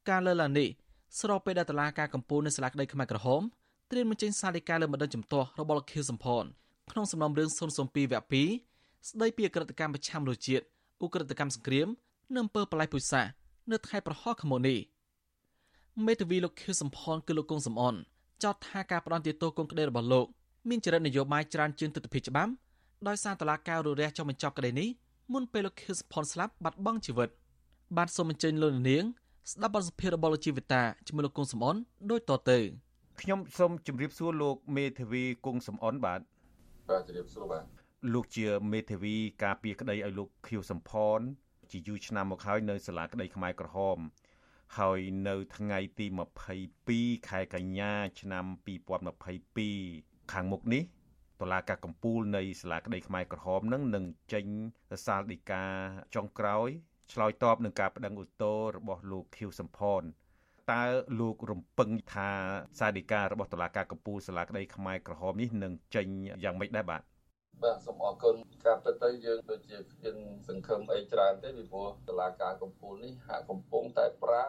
[0.09, 0.69] ការលើកឡើងនេះ
[1.21, 3.43] ស្របពេលដែលតុលាការកំពូលនៃសាលាក្តីខ្មែរក្រហម
[3.91, 6.45] ត្រៀមបញ្ចេញសារដីកាលើបណ្ដឹងចំទាស់របស់លោកខៀវសំផន
[6.91, 8.35] ក្នុងសំណុំរឿង002វគ្គ
[8.71, 10.65] 2ស្ដីពីអក្រិតកម្មប្រឆាំងរដ្ឋជាតិ
[11.05, 11.89] ឧក្រិដ្ឋកម្មសង្គ្រាម
[12.35, 13.23] នៅអំពើបល័យពុយសា
[13.71, 14.79] នៅថ្ងៃប្រហោះខមុនេះ
[16.07, 17.95] មេធាវីលោកខៀវសំផនគឺលោកកុងសំអន
[18.43, 20.27] ចោទថាការផ្ដន់ទាទោសគុំក្តីរបស់លោក
[20.69, 22.53] មានចរិតនយោបាយច្រើនជាងទស្សនវិជ្ជាច្បាប់
[23.09, 24.89] ដោយសារតឡាការររះចុះបញ្ចប់ក្តីនេះ
[25.33, 27.29] មុនពេលលោកខៀវសំផនស្លាប់បាត់បង់ជីវិត
[27.97, 29.05] បាទសូមអញ្ជើញលោកនាង
[29.51, 31.77] ស្ដាប់បទសម្ភាសន៍របស់លោកជីវិតាជាមួយលោកគង់សំអន
[32.11, 32.59] ដូចតទៅ
[33.21, 36.21] ខ្ញុំសូមជម្រាបសួរលោកមេធាវីគង់សំអនបាទ
[36.91, 37.65] បាទជម្រាបសួរបាទ
[38.13, 39.15] លោកជាមេធាវី
[39.45, 41.21] ការពារក្តីឲ្យលោកខៀវសំផន
[41.71, 43.99] ជាយូរឆ្នាំមកហើយនៅសាលាក្តីខ្មែរក្រហម
[44.79, 46.07] ហើយនៅថ្ងៃទី
[46.49, 48.45] 22ខែកញ្ញា ឆ្នាំ
[49.59, 50.83] 2022ខាងមុខនេះ
[51.41, 54.47] តុលាការកំពូលនៃសាលាក្តីខ្មែរក្រហមនឹងនឹងចេញ
[55.07, 55.65] សាលដីកា
[56.15, 56.71] ចុងក្រោយ
[57.13, 60.03] ឆ្លើយតបនឹងការប្តឹងឧទ្ធររបស់លោកខៀវសំផន
[60.73, 60.85] តើ
[61.21, 62.31] លោករំពឹងថា
[62.79, 66.07] សាលដីការបស់តុលាការកំពូលសាលាក្តីខ្មែរក្រហមនេះនឹងចេញ
[66.45, 67.03] យ៉ាងម៉េចដែរបាទ
[67.63, 68.35] បាទសូមអរគុណ
[68.67, 70.17] ការពិតទៅយើងដូចជាមាន
[70.49, 74.47] សង្ឃឹមអីច្រើនទេពីព្រោះតឡាការកម្ពុជានេះហាក់កំពុងតែប្រើ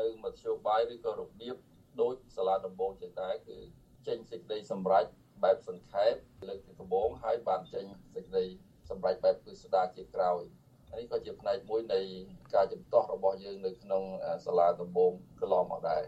[0.00, 1.56] នៅមធ្យោបាយឬក៏របៀប
[2.00, 3.58] ដូចសាលាដំបងជាងដែរគឺ
[4.06, 5.04] ចេញសេចក្តីសម្រេច
[5.44, 6.12] បែបសង្ខេប
[6.48, 7.84] លើកទីដំបូងហើយបានចេញ
[8.14, 8.44] សេចក្តី
[8.90, 10.42] សម្រេចបែបពិស្ដារជាក្រោយ
[10.96, 12.00] នេះក៏ជាផ្នែកមួយនៃ
[12.54, 14.02] ការជំទាស់របស់យើងនៅក្នុង
[14.44, 16.02] សាលាដំបងកន្លងមកដែរ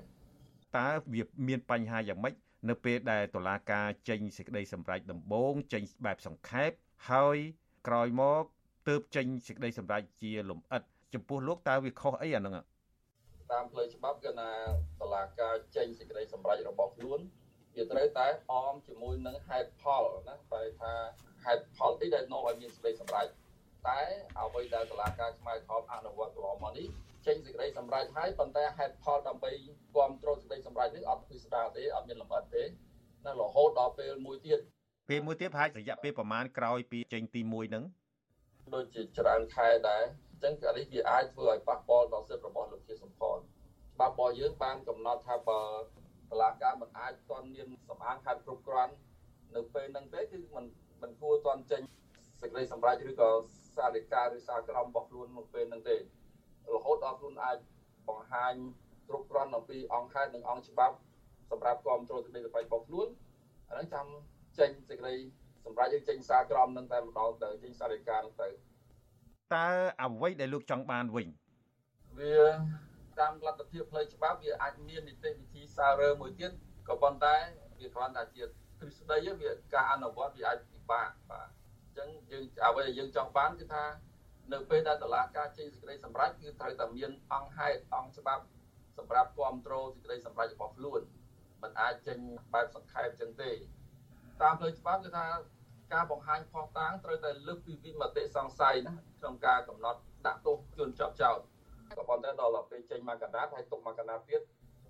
[0.79, 2.35] តើវាមានបញ្ហាយ៉ាងម៉េច
[2.69, 6.71] នៅពេលដែលតុលាការចេញសេចក្តីសម្រេចដំបូងចេញបែបសង្ខេប
[7.11, 7.37] ហើយ
[7.89, 8.45] ក្រោយមក
[8.89, 10.83] ទើបចេញសេចក្តីសម្រេចជាលំអិត
[11.15, 12.55] ចំពោះលោកតើវាខុសអីអាហ្នឹង
[13.53, 14.51] តាមផ្លូវច្បាប់គឺណា
[15.01, 17.21] តុលាការចេញសេចក្តីសម្រេចរបស់ខ្លួន
[17.77, 20.93] វាត្រូវតែអមជាមួយនឹងហេតុផលណាបែរថា
[21.45, 23.27] ហេតុផលអីដែលនាំឲ្យមានសេចក្តីសម្រេច
[23.89, 24.01] តែ
[24.39, 26.89] អ្វីដែលសាលាការស្មៅខំអនុវត្តកន្លងមកនេះ
[27.27, 29.51] ចេញសេចក្តីសម្រេចហើយប៉ុន្តែហេតុផលដើម្បី
[29.95, 32.63] គ្រប់គ្រងសេចក្តីសម្រេចនេះអត់ពិស្ដារទេអត់មានលម្អិតទេ
[33.27, 34.59] នៅរហូតដល់ពេលមួយទៀត
[35.11, 37.85] ពេលមួយទៀតប្រហែលរយៈពេលប្រមាណក្រោយពីចេញទី1ហ្នឹង
[38.75, 48.93] ដូចជាច្រើនខែដែរអញ្ចឹងអានេះវាអាចធ្វើឲ្យប៉ះពាល់ដល់សិទ្ធិរបស់លោកជាសម្ផស្សច្បាប់របស់យើងបានកំណត់ថាបើតឡាការមិនអាចទាន់មានសម្អាងខាត់គ្រប់គ្រាន់
[49.55, 50.65] នៅពេលហ្នឹងទេគឺមិន
[51.03, 51.83] មិនគួរទាន់ចេញ
[52.41, 53.31] សេចក្តីសម្រេចឬក៏
[53.77, 56.01] សាលិកាឬសាលក្រមរបស់ខ្លួនមកពេលហ្នឹងទេរ
[56.85, 57.59] ហូតដល់ខ្លួនអាច
[58.09, 58.55] បង្ហាញ
[59.09, 60.97] គ្រប់គ្រាន់អំពីអង្គហេតុនិងអង្គច្បាប់
[61.51, 63.09] សម្រាប់គ្រប់គ្រងសេចក្តីសម្រេចរបស់ខ្លួន
[63.69, 64.07] អាហ្នឹងចាំ
[64.59, 65.15] ចេញសេចក្តី
[65.65, 68.49] សម្រាប់យើងចេញសារក្រមនឹងតែម្ដងទៅចេញសារដីកានឹងទៅ
[69.55, 69.69] តើ
[70.03, 71.29] អ្វីដែលលោកចង់បានវិញ
[72.19, 72.39] វា
[73.21, 76.51] តាមលទ្ធភាពផ្លូវច្បាប់វាអាចមាននីតិវិធីសាររើមួយទៀត
[76.89, 77.35] ក៏ប៉ុន្តែ
[77.81, 78.43] វាគ្រាន់តែជា
[78.79, 83.85] ទ្រឹស្ដីវាការអនុវត្តវាអាចពិបាកបាទអញ្ចឹងយើងអ្វីដែលយើងចង់បានគឺថា
[84.53, 88.45] នៅពេលដែលតឡាការចេញសេចក្តីសម្រេចគឺត្រូវតែមានអង្គហេតុអង្គច្បាប់
[88.99, 91.01] សម្រាប់គ្រប់គ្រងសេចក្តីសម្រេចរបស់ខ្លួន
[91.63, 92.19] មិនអាចចេញ
[92.55, 93.51] បែបសង្ខេបចឹងទេ
[94.43, 95.27] តាមផ្លូវច្បាប់គឺថា
[95.93, 101.39] ការបង្ហាញផុសតាងត្រូវតែលើកពីវិមតិសង្ស័យណាក្នុងការកំណត់ដាក់ទោសជនជាប់ចោទ
[101.97, 104.41] ក៏ប៉ុន្តែដល់ពេលចេញមកកណ្ដាលហើយຕົកមកកណ្ដាលទៀត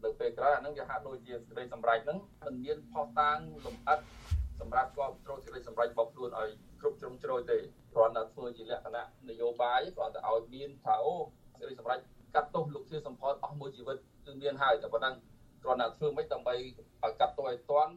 [0.05, 3.99] នៅពេលក្រោយអានឹងវាហាក់ដូចជាសេចក្តីសម្រេចហ្នឹងមិនមានផុសតាងលម្អិត
[4.61, 6.51] សម្រាប់គ្រប់គ្រងសេចក្តីសម្រេចរបស់ខ្លួនឲ្យ
[6.85, 7.59] គ្រប់ជ្រុងជ្រោយទេ
[7.95, 11.15] គ្រាន់តែធ្វើជាលក្ខណៈនយោបាយគ្រាន់តែឲ្យមានថាអូ
[11.59, 11.99] សេចក្តីសម្រេច
[12.35, 15.15] កាត់ទោសលោកជាសម្ផស្សអស់មួយជីវិតគឺមានហើយតែប៉ុណ្ណឹង
[15.63, 17.93] គ្រាន់តែធ្វើមិនដើម្បីឲ្យកាត់ទោសឲ្យទាន់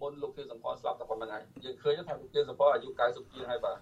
[0.00, 3.78] មុនលោកជាសម្ផស្សស្លាប់តែប៉ុណ្្នឹងហើយយើងឃើញថាលោកជាសម្ផស្សអាយុ90ជាងហើយបាទ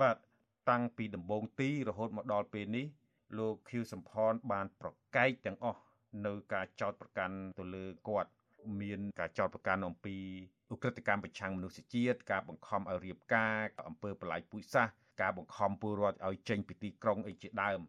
[0.00, 0.16] បាទ
[0.70, 2.86] តាំងពីដំបូងទីរហូតមកដល់ពេលនេះ
[3.38, 5.80] លោកខៀវសំផនបានប្រកែកទាំងអស់
[6.26, 8.30] នៅការចោតប្រកាន់ទៅលើគាត់
[8.82, 10.16] មានការចោតប្រកាន់អំពី
[10.74, 17.80] ឧក្រិដ្ឋកម្មប្រឆាំងមនុស្សជាតិការបង្ខំឲ្យរៀបការអំពើបលាយពូជសាសន៍ការបង្ខំពលរដ្ឋឲ្យចេញពីទីក្រុងអីជាដើម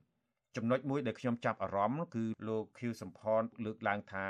[0.56, 4.26] ចំណុចមួយដែលខ្ញុំចាប់អារម្មណ៍គឺលោកខៀវសំផនលើកឡើងថា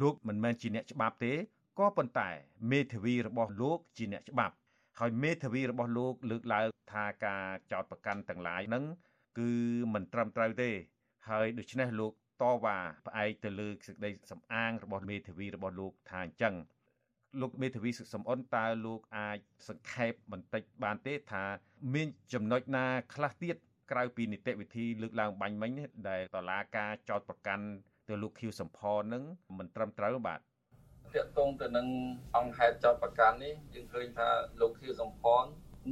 [0.00, 1.32] លោកមិនមែនជាអ្នកច្បាប់ទេ
[1.78, 2.28] ក៏ប៉ុន្តែ
[2.70, 4.54] មេធាវីរបស់លោកជាអ្នកច្បាប់
[4.98, 8.84] ហើយមេធាវីរបស់លោកលើកឡើងថាការចោតប្រកាន់ទាំងឡាយហ្នឹង
[9.38, 9.50] គឺ
[9.94, 10.70] មិនត្រឹមត្រូវទេ
[11.28, 12.12] ហើយដូច្នេះលោក
[12.42, 16.54] តវ៉ាផ្អែកទៅលើសេចក្តីសំអាងរបស់មេធាវីរបស់លោកថាអញ្ចឹង
[17.40, 19.38] លោកមេធាវីសុខសំអនតើលោកអាច
[19.68, 21.44] សង្ខេបបន្តិចបានទេថា
[21.94, 23.56] មានចំណុចណាខ្លះទៀត
[23.90, 25.70] ក្រៅពីនីតិវិធីលើកឡើងបាញ់មិញ
[26.08, 27.66] ដែលតឡាការចោតប្រកាន់
[28.08, 29.24] ទៅលោកខៀវសំផននឹង
[29.58, 30.42] មិនត្រឹមត្រូវបាទត
[31.24, 31.86] កតងទៅនឹង
[32.36, 34.28] អង្គហេតុចោតប្រកាន់នេះយើងឃើញថា
[34.60, 35.44] លោកខៀវសំផន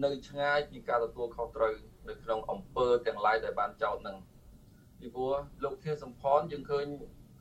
[0.05, 1.74] នៅឆ្ងាយពីការទទួលខុសត្រូវ
[2.09, 4.16] នៅក្នុងអង្គើទាំងឡាយដែលបានចោតនឹង
[5.01, 5.34] ពីព្រោះ
[5.64, 6.86] លោកខៀវសំផនយើងឃើញ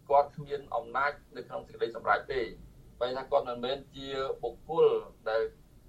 [0.09, 2.41] គាត់គ្មានអំណាចនៅក្នុងសេចក្តីសម្រេចទេ
[2.99, 4.07] បែរថាគាត់មិនមែនជា
[4.43, 4.87] បុគ្គល
[5.29, 5.41] ដែល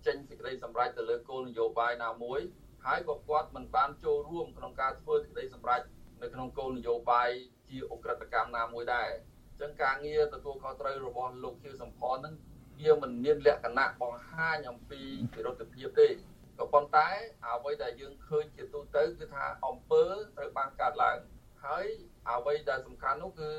[0.07, 2.41] ចេញសេចក្តីសម្រេចទៅលើគោលនយោបាយណាមួយ
[2.85, 5.83] ហើយក៏គាត់មិនបានចូលរួមក្នុងការធ្វើសេចក្តីសម្រេច
[6.23, 7.31] នៅក្នុងគោលនយោបាយ
[7.69, 12.35] ជាអ ுக ្រិតកម្មណាមួយដែរអញ្ចឹងការងារទទួលខុសត្រូវរបស់លោកខៀវសំផនហ្នឹង
[12.81, 15.01] វាមិនមានលក្ខណៈបង្ហាញអំពី
[15.35, 16.09] វិរុទ្ធភាពទេ
[16.59, 17.09] ក៏ប៉ុន្តែ
[17.45, 20.05] អ្វីដែលយើងឃើញជាទូទៅគឺថាអង្គើ
[20.37, 21.19] ត្រូវបានកាត់ឡើង
[21.65, 21.87] ហើយ
[22.31, 23.51] អ្វីដែលសំខាន់នោះគឺ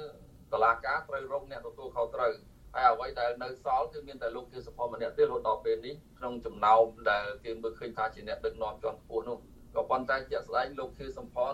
[0.54, 2.34] តឡាការត្រូវរកអ្នកទទួលខុសត្រូវ
[2.74, 9.38] ហើយអ្វីដែលនៅសល់គឺមានតែលោកជាសុផលម្នាក់ទេរហូតដល់ពេលនេះក្នុងចំណោមដែលគេមើលឃើញថាជាអ្នកដឹកនាំជាន់ខ្ពស់នោះ
[9.76, 11.54] ក៏ប៉ុន្តែជាក់ស្ដែងលោកជាសំផល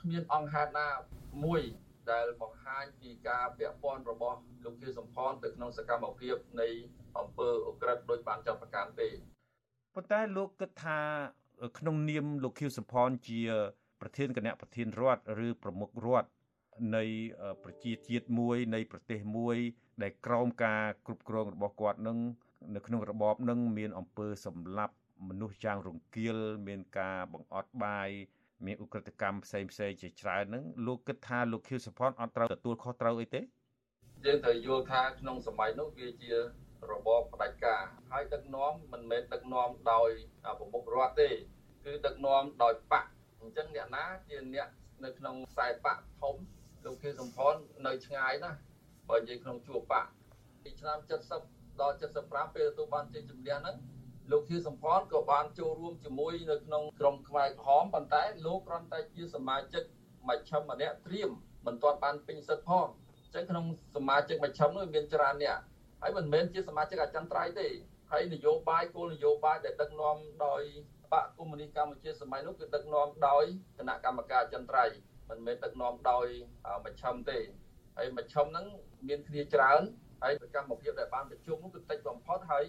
[0.00, 0.88] គ្មានអង្គហេតុណា
[1.44, 1.62] មួយ
[2.10, 6.68] ដែលបង្ហាញពីការពាក់ព័ន្ធរបស់លោកជាសំផលទៅក្នុងសកម្មភាពនៃ
[7.18, 9.08] អង្គើអ ுக ្រិតដោយបានចាប់ប្រកាន់ទេ
[9.94, 10.98] ប៉ុន្តែលោកគិតថា
[11.78, 13.40] ក្នុងនាមលោកខៀវសំផនជា
[14.04, 16.28] ប្រធានគណៈប្រធានរដ្ឋឬប្រមុខរដ្ឋ
[16.96, 17.04] នៃ
[17.64, 19.56] ប្រជាជាតិមួយនៃប្រទេសមួយ
[20.02, 22.18] ដែលក្រោមការគ្រប់គ្រងរបស់គាត់នឹង
[22.74, 24.94] នៅក្នុងរបបនឹងមានអំពើសម្លាប់
[25.28, 26.36] មនុស្សយ៉ាងរង្គាល
[26.66, 28.08] មានការបង្អត់បាយ
[28.66, 33.40] មានឧក្រិដ្ឋកម្មផ្សេងផ្សេងជាច្រើនហ្នឹងលោកគិតថាលោកខៀវសុផនអត់ត្រូវទទួលខុសត្រូវអីទេ
[34.24, 36.30] យើងត្រូវយល់ថាក្នុងសម័យនោះវាជា
[36.90, 40.10] របបផ្ដាច់ការហើយដឹកនាំមិនមែនដឹកនាំដោយ
[40.58, 41.30] ប្រមុខរដ្ឋទេ
[41.84, 43.04] គឺដឹកនាំដោយបក
[43.44, 44.68] អញ្ចឹងអ្នកណាជាអ្នក
[45.04, 46.36] នៅក្នុងខ្សែបកធំ
[46.84, 47.54] លោកខៀវសំផន
[47.86, 48.58] នៅឆ្ងាយណាស់
[49.10, 50.06] បើនិយាយក្នុងជួរបក
[50.62, 50.98] ពីឆ្នាំ
[51.38, 53.76] 70ដល់75ពេលទទួលបានជ័យជំនះហ្នឹង
[54.30, 59.82] លោកខៀវសំផនក៏បានចូលរួមជាមួយនៅក្នុងក្រុមខ្មែរក្រហមប៉ុន្តែលោកគ្រាន់តែជាសមាជិក
[60.28, 61.30] មជ្ឈិមម្នាក់ត្រៀម
[61.66, 62.86] មិនទាន់បានពេញសិទ្ធិផង
[63.22, 63.64] អញ្ចឹងក្នុង
[63.96, 65.58] សមាជិកមជ្ឈិមនោះមានច្រើនអ្នក
[66.02, 67.68] ហើយមិនមែនជាសមាជិកអចិន្ត្រៃយ៍ទេ
[68.10, 70.16] ហើយនយោបាយគោលនយោបាយដែលដឹកនាំ
[70.46, 70.62] ដោយ
[71.12, 73.44] បកកុម្មុយនីសកម្ពុជាសម័យនោះគឺដឹកនាំដោយ
[73.78, 74.96] គណៈកម្មការអចិន្ត្រៃយ៍
[75.30, 76.26] មិនមែនដឹកនាំដោយ
[76.84, 77.38] មជ្ឈិមទេ
[77.96, 78.66] ហើយមជ្ឈិមហ្នឹង
[79.08, 79.82] មានគ្នាច្រើន
[80.22, 82.64] ហើយសកម្មភាពដែលបានប្រជុំនោះគឺតិចបំផុតហើយ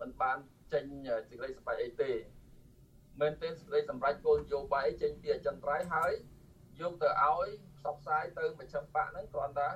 [0.00, 0.36] មិនបាន
[0.72, 2.12] ចេញសេចក្តីសម្រេចអីទេ
[3.20, 6.12] មែនទេសេចក្តីសម្រេចគោលនយោបាយចេញពីអចិន្ត្រៃយ៍ហើយ
[6.80, 9.70] យកទៅឲ្យផ្សព្វផ្សាយទៅមជ្ឈិមបកហ្នឹងគ្រាន់តែ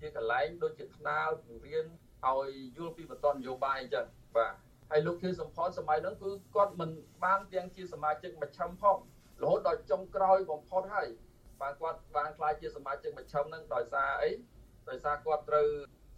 [0.00, 1.86] ជាកន្លែងដូចជាថ្នាលពង្រៀន
[2.26, 4.54] ឲ្យយល់ពីបន្តនយោបាយអញ្ចឹងបាទ
[4.90, 6.90] ហើយលោកខៀវសំផនសម័យហ្នឹងគឺគាត់មិន
[7.24, 8.96] បានទាំងជាសមាជិកមជ្ឈិមផង
[9.42, 11.08] រហូតដល់ចុងក្រោយបំផុតហើយ
[11.60, 14.30] បានគាត់បានខ្លាចជាសមាជិកមជ្ឈិមហ្នឹងដោយសារអី
[14.88, 15.66] ដោយសារគាត់ត្រូវ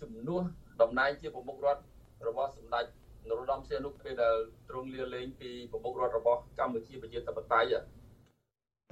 [0.03, 0.43] ជំនួស
[0.83, 1.83] តំណែងជាប្រមុខរដ្ឋ
[2.29, 2.85] របស់សម្ដេច
[3.29, 4.37] នរោត្តមសីហនុពេលដែល
[4.69, 7.75] ទ្រង់លាលែងពីប្រមុខរដ្ឋរបស់កម្ពុជាប្រជាធិបតេយ្យ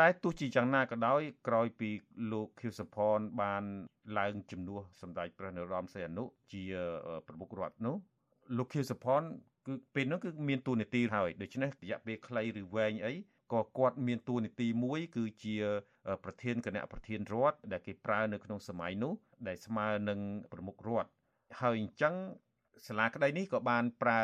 [0.01, 1.91] តែទោះជាយ៉ាងណាក៏ដោយក្រោយពី
[2.33, 3.63] លោកខៀវសុផនបាន
[4.19, 6.63] ឡើងជំនួសសម្ដេចព្រះនរោត្តមសីហនុជា
[7.27, 7.97] ប្រមុខរដ្ឋនោះ
[8.57, 9.23] លោកខៀវសុផន
[9.67, 13.15] គឺពេលនោះគឺមានតួនាទីហើយដូច្នេះរយៈពេលខ្លីឬវែងអី
[13.53, 15.57] ក៏គាត់មានតួនាទីមួយ គឺជា
[16.25, 19.13] ប្រធានគណៈប្រធានរដ្ឋដែលគេប្រើនៅក្នុងសម័យនោះ
[19.49, 20.21] ដែលស្មើនឹង
[20.53, 21.11] ប្រមុខរដ្ឋ
[21.61, 22.15] ហើយអញ្ចឹង
[22.87, 24.23] សាលាក្តីនេះក៏បានប្រើ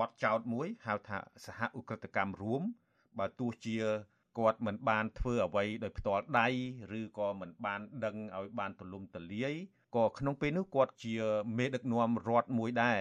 [0.00, 2.62] បទចោតមួយហៅថាសហឧក្រិដ្ឋកម្មរួម
[3.18, 3.76] បើទោះជា
[4.38, 6.48] គាត់មិនបានធ្វើអ្វីដោយផ្ទាល់ដៃ
[6.98, 9.54] ឬក៏មិនបានដឹងឲ្យបានទូលំទូលាយ
[9.96, 11.14] ក៏ក្នុងពេលនោះគាត់ជា
[11.58, 12.98] មេដឹកនាំរដ្ឋមួយដែរ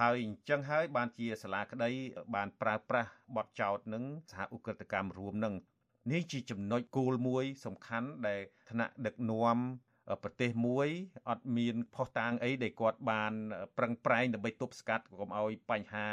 [0.00, 1.90] ហើយអញ្ចឹងហើយបានជាសាលាក្តី
[2.34, 5.54] បានប្រើប្រាស់បទចោតនឹងសហឧក្រិដ្ឋកម្មរួមនឹង
[6.12, 9.58] នេះជាចំណុចគោលមួយ សំខាន់ដែលថ្នាក់ដឹកនាំ
[10.22, 10.88] ប្រទេសមួយ
[11.30, 13.32] អត់មានផុសតាងអីដែលគាត់បាន
[13.78, 16.06] ប្រឹងប្រែងដើម្បីទប់ស្កាត់កុំឲ្យបញ្ហា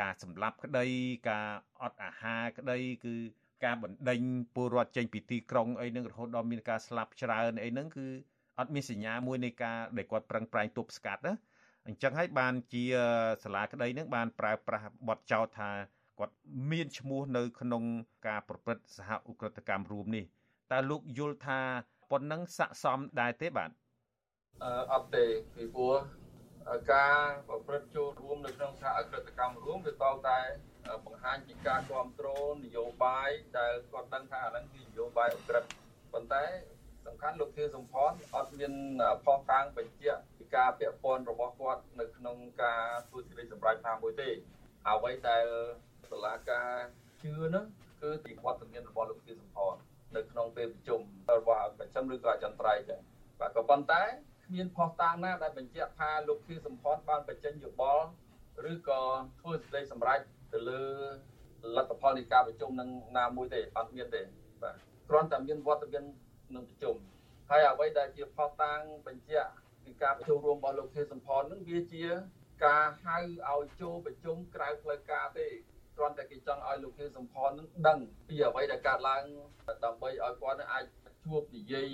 [0.00, 0.86] ការសម្លាប់ក្តី
[1.30, 1.48] ការ
[1.82, 3.14] អត់អាហារក្តី គឺ
[3.64, 4.20] ការបណ្ដេញ
[4.54, 8.06] ពលរដ្ឋចេញពីទីក្រុងអីហ្នឹងរហូតដល់មានការស្លាប់ច្រើនអីហ្នឹងគឺ
[8.58, 11.34] អត់មានសញ្ញាមួយនៃការដែលគាត់ប្រឹងប្រែងទប់ស្កាត់ណា
[11.86, 12.84] អញ្ចឹងហើយបានជា
[13.44, 15.70] សាលាក្តីនឹងបានប្រើប្រាស់បទចោទថា
[16.18, 16.34] គាត់
[16.70, 17.82] មានឈ្មោះនៅក្នុង
[18.26, 20.24] ការប្រព្រឹត្តសហឧក្រិដ្ឋកម្មរួមនេះ
[20.72, 21.60] តើលោកយល់ថា
[22.10, 23.70] ប៉ុណ្ណឹងស័កសមដែរទេបាទ
[24.64, 25.24] អឺអត់ទេ
[25.54, 25.94] ពីព្រោះ
[26.92, 27.18] ការ
[27.48, 29.96] ប្រព្រឹត្តចូលរួមនៅក្នុងសហក្រិតកម្មរួមវាត
[30.28, 30.38] តែ
[31.06, 35.64] បង្ហាញពីការគ្រប់គ្រងនយោបាយដែលគាត់ដឹងថាអាហ្នឹងគឺនយោបាយអក្រិត
[36.12, 36.44] ប៉ុន្តែ
[37.06, 38.72] សំខាន់លោកធាសំផនអត់មាន
[39.24, 44.28] ផុសតាងបញ្ជាក់ពី ការពាក់ព័ន្ធរបស់គាត់នៅក្នុងការធ្វើសេចក្តីសម្រេចណាមួយទេ
[44.88, 45.46] អ្វីដែល
[46.12, 46.70] តុលាការ
[47.22, 47.64] ជឿនោះ
[48.02, 49.74] គឺទីវត្តមានរបស់លោកធាសំផន
[50.16, 51.00] នៅក្នុងពេលប្រជុំ
[51.38, 53.00] របស់ប្រចាំឬក៏អចិន្ត្រៃយ៍ចឹង
[53.40, 54.02] បាទក៏ប៉ុន្តែ
[54.44, 58.04] គ្មានផុសតាងណាដែលបញ្ជាក់ថាលោកធាសំផនបានបញ្ចេញយោបល់
[58.70, 59.02] ឬក៏
[59.40, 60.20] ធ្វើសេចក្តីសម្រេច
[60.52, 60.82] ទៅលើ
[61.76, 64.22] លទ្ធផលនៃការប្រជុំនឹងណាមួយទេអត់មានទេ
[64.62, 64.74] បាទ
[65.08, 66.04] គ្រាន់តែមានវត្តមាន
[66.54, 66.96] នឹងប្រជុំ
[67.50, 69.50] ហើយអ្វីដែលជាផុសតាងបញ្ជាក់
[69.86, 72.04] ពីការប្រជុំរួមរបស់លោកខេសំផននឹងវាជា
[72.66, 73.18] ការហៅ
[73.50, 75.46] ឲ្យចូលប្រជុំក្រៅផ្លូវការទេ
[75.96, 79.22] គ្រាន់តែគេចង់ឲ្យលោកខេសំផននឹងដឹងពីអ្វីដែលកើតឡើង
[79.84, 80.84] ដើម្បីឲ្យគាត់នឹងអាច
[81.24, 81.86] ជួបនិយាយ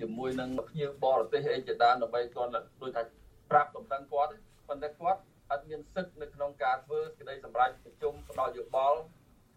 [0.00, 2.50] ជាមួយនឹងភ្ញៀវបរទេសអីជាដើមដើម្បីគាត់
[2.82, 3.02] ដូចថា
[3.50, 4.32] ប្រាប់ដំណឹងគាត់
[4.68, 5.20] ប៉ុន្តែគាត់
[5.50, 8.98] អត់មានសិទ្ធិនៅក្នុងការធ្វើសេចក្តីសម្រេចប្រជុំផ្ដល់យោបល់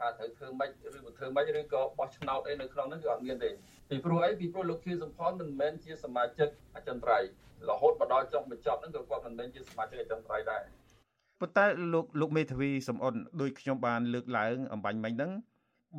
[0.03, 3.49] ថាត្រូវធ្វើម៉េចឬមិនធ្វើម៉េចឬក៏បោះឆ្នោតអីនៅក្នុងនោះគឺអត់មានទេ
[3.89, 7.27] ពីព្រោះអីពីព្រោះលោកខៀវសំផនមិនមែនជាសមាជិកអចិន្ត្រៃយ៍
[7.69, 10.61] រហូតមកដល់ចុងបញ្ចប់ហ្នឹងក៏គាត់មិនមែនជាសមាជិកអចិន្ត្រៃយ៍ដែរ
[11.39, 15.31] ប៉ុន្តែលោកលោកមេធាវីសំអនដោយខ្ញុំបានលើកឡើងអំបញ្ញមិញហ្នឹង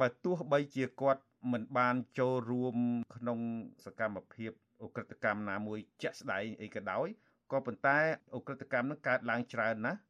[0.01, 2.77] បើទោះបីជាគាត់មិនបានចូលរួម
[3.17, 3.39] ក្នុង
[3.85, 4.51] សកម្មភាព
[4.83, 7.07] អ ுக ្រិតកម្មណាមួយជាក់ស្ដែងអីក៏ដោយ
[7.53, 7.99] ក៏ប៉ុន្តែ
[8.35, 10.01] អ ுக ្រិតកម្មនឹងកើតឡើងច្រើនណាស់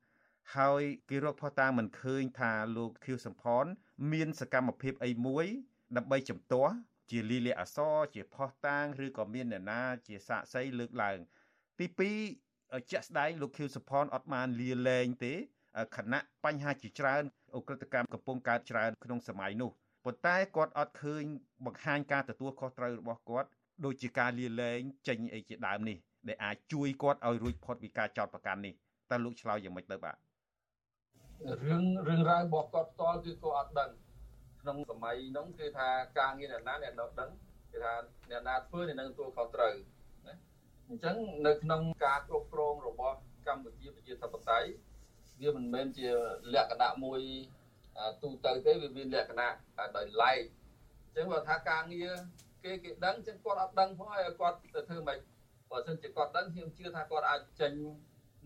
[0.56, 3.64] ហើយគេរកផុសតាងមិនឃើញថាលោកខៀវសំផន
[4.12, 5.46] មានសកម្មភាពអីមួយ
[5.96, 6.74] ដើម្បីជំទាស់
[7.10, 11.18] ជាលីលាអសរជាផុសតាងឬក៏មានអ្នកណា ជាសាក់សីលើកឡើង
[11.78, 11.86] ទី
[12.38, 15.34] 2ជាក់ស្ដែងលោកខៀវសុផនអត់បានលាលែងទេ
[15.96, 17.22] ខណៈបញ្ហាជាច្រើន
[17.54, 19.70] អ ுக ្រិតកម្មកំពុងកើតច្រើនក្នុងសម័យនោះ
[20.04, 21.24] ប៉ុន្តែគាត់អត់ឃើញ
[21.66, 23.48] បង្ហាញការទទួលខុសត្រូវរបស់គាត់
[23.84, 25.96] ដូចជាការលាលែងចេញអីជាដើមនេះ
[26.28, 28.74] ដែលអាចជួយគាត់ឲ្យរួចផុតពីការចោទប្រកាន់នេះ
[29.10, 30.16] តើលោកឆ្លើយយ៉ាងម៉េចទៅបាទ
[31.42, 33.90] រឿងរឿងរ៉ាវរបស់គាត់ផ្ទាល់គឺគាត់អត់ដឹង
[34.60, 37.30] ក្នុងសម័យនោះគឺថាការងារអ្នកណាអ្នកនៅដឹង
[37.72, 37.92] គឺថា
[38.30, 39.74] អ្នកណាធ្វើអ្នកនឹងទទួលខុសត្រូវ
[40.26, 40.34] ណា
[40.88, 41.16] អញ្ចឹង
[41.46, 43.16] នៅក្នុងការគ្រប់គ្រងរបស់
[43.46, 44.68] កម្ពុជាប្រជាធិបតេយ្យ
[45.40, 46.08] វាមិនមែនជា
[46.54, 47.20] លក្ខណៈមួយ
[48.22, 49.48] ទូទៅទេវាមានលក្ខណៈ
[49.96, 50.40] ដោយឡែក
[51.04, 52.12] អញ្ចឹងបើថាការងារ
[52.64, 55.18] គេគេដឹងចឹងគាត់អត់ដឹងផងហើយគាត់ទៅធ្វើមិន
[55.70, 57.72] បើមិនជាគាត់ដឹងខ្ញុំជឿថាគាត់អាចចេញ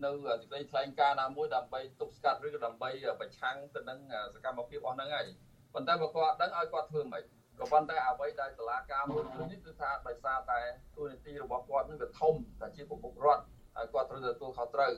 [0.05, 2.89] នៅសេចក្តីថ្លែងការណ៍ណាមួយដើម្បីទប់ស្កាត់ឬដើម្បី
[3.19, 3.99] ប្រឆាំងទៅនឹង
[4.33, 5.27] សកម្មភាពអស់ហ្នឹងហើយ
[5.73, 7.23] ប៉ុន្តែបើគាត់ដឹងឲ្យគាត់ធ្វើមិន
[7.59, 10.59] ក៏ប៉ុន្តែអ្វីដែលតឡាការមួយឃើញនេះគឺថាដោយសារតែ
[10.95, 13.43] ទូនីតិរបស់គាត់នឹងវាធំតែជាប្រមុខរដ្ឋ
[13.75, 14.91] ហើយគាត់ត្រូវទទួលខុសត្រូវ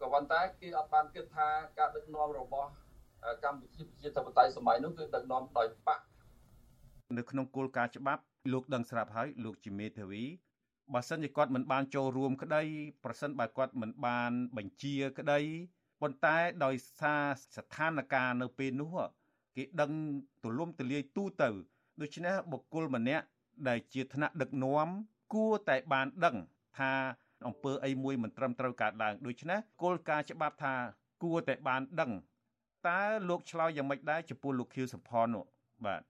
[0.00, 2.68] ក៏ប៉ុន្តែគេអត់បានគិតថាការដឹកនាំរបស់
[3.44, 6.00] កម្ពុជាប្រជាធិបតេយ្យសម័យនោះគឺដឹកនាំដោយបក
[7.18, 8.22] នៅក្នុងគោលការណ៍ច្បាប់
[8.52, 10.24] លោកដឹងស្រាប់ហើយលោកជាមេធាវី
[10.94, 12.62] បើសិនជាគាត់មិនបានចូលរួមក្តី
[13.04, 15.40] ប្រសិនបើគាត់មិនបានបញ្ជាក្តី
[16.00, 17.24] ប៉ុន្តែដោយសារ
[17.56, 18.96] ស្ថានភាពនៅពេលនោះ
[19.56, 19.92] គេដឹង
[20.42, 21.48] ទូលំទូលាយទូទៅ
[22.00, 23.24] ដូច្នេះបុគ្គលម្នាក់
[23.68, 24.88] ដែលជាថ្នាក់ដឹកនាំ
[25.34, 26.36] គួរតែបានដឹង
[26.78, 26.92] ថា
[27.46, 30.74] អង្គើអីមួយមិនត្រឹមត្រូវកើតឡើងដូច្នេះគោលការណ៍ច្បាប់ថា
[31.22, 32.12] គួរតែបានដឹង
[32.88, 35.44] តើលោកឆ្លើយយ៉ាងម៉េចដែរចំពោះលោកខៀវសំផននោះ
[35.86, 36.02] បាទ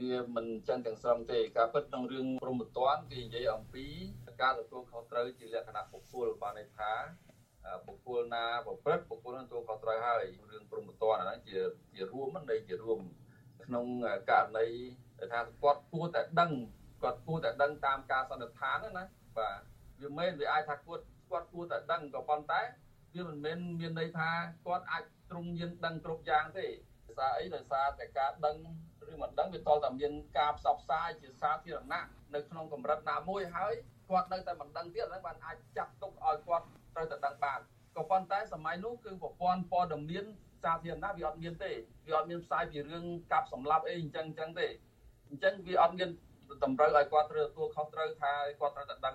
[0.00, 3.86] វាមិនចឹងទាំងស្រុងទេការពិតក្នុងរឿងព្រមត្តនគេនិយាយអំពី
[4.42, 6.92] ការទទួលខុសត្រូវជាលក្ខណៈបុគ្គលបានន័យថា
[7.86, 11.56] បុគ្គលណាប្រព្រឹត្តបុគ្គលនឹងទទួលខុសត្រូវហើយរឿងព្រមត្តនអាហ្នឹងជា
[11.92, 13.00] ជារួមនៃជារួម
[13.64, 13.86] ក្នុង
[14.30, 14.66] ករណី
[15.32, 16.50] ថាគាត់គួរតែដឹង
[17.02, 19.04] គាត់គួរតែដឹងតាមការសន្និដ្ឋានណា
[19.36, 19.60] បាទ
[20.00, 22.60] វាមិនវាអាចថាគាត់គាត់គួរតែដឹងក៏ប៉ុន្តែ
[23.14, 24.30] វាមិនមែនមានន័យថា
[24.66, 26.66] គាត់អាចទ្រង់យានដឹងគ្រប់យ៉ាងទេ
[27.06, 28.56] ដោយសារអីដោយសារតែការដឹង
[29.12, 33.72] ឬមិនដឹងវាតតែមានការផ្សព្វផ្សាយជាសាធារណៈនៅក្នុងកម្រិតណាមួយហើយ
[34.08, 37.60] គាត់នៅតែមិនដឹងទៀតហ្នឹងបានអាចចាត់ទុកឲ្យគាត់ត្រូវតែដឹងបាន
[37.96, 40.24] ក៏ប៉ុន្តែសម័យនោះគឺប្រព័ន្ធព័ត៌មាន
[40.64, 41.72] សាធារណៈវាអត់មានទេ
[42.06, 44.66] វាអត់មានផ្សាយពីរឿងកាប់សម្លាប់អីអញ្ចឹងអញ្ចឹងទេ
[45.28, 46.08] អញ្ចឹងវាអត់មាន
[46.64, 49.14] តម្រូវឲ្យគាត់ត្រូវទទួលខុសត្រូវថាគាត់ត្រូវតែដឹង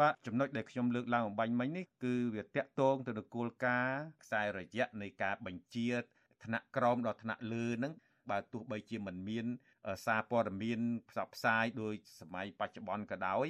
[0.00, 5.88] បាទចំណុចដែលខ្ញុំលើកឡើងអំបញ្ញមិញនេះគឺវាតកតងទៅនឹងគោលការណ៍ខ្សែរយៈនៃការបញ្ជា
[6.44, 7.92] ថ្នាក់ក្រោមដល់ថ្នាក់លើហ្នឹង
[8.30, 9.46] បើទោះបីជាមិនមាន
[10.06, 13.48] សារព័ត៌មានផ្សព្វផ្សាយដោយសម័យបច្ចុប្បន្នក៏ដោយ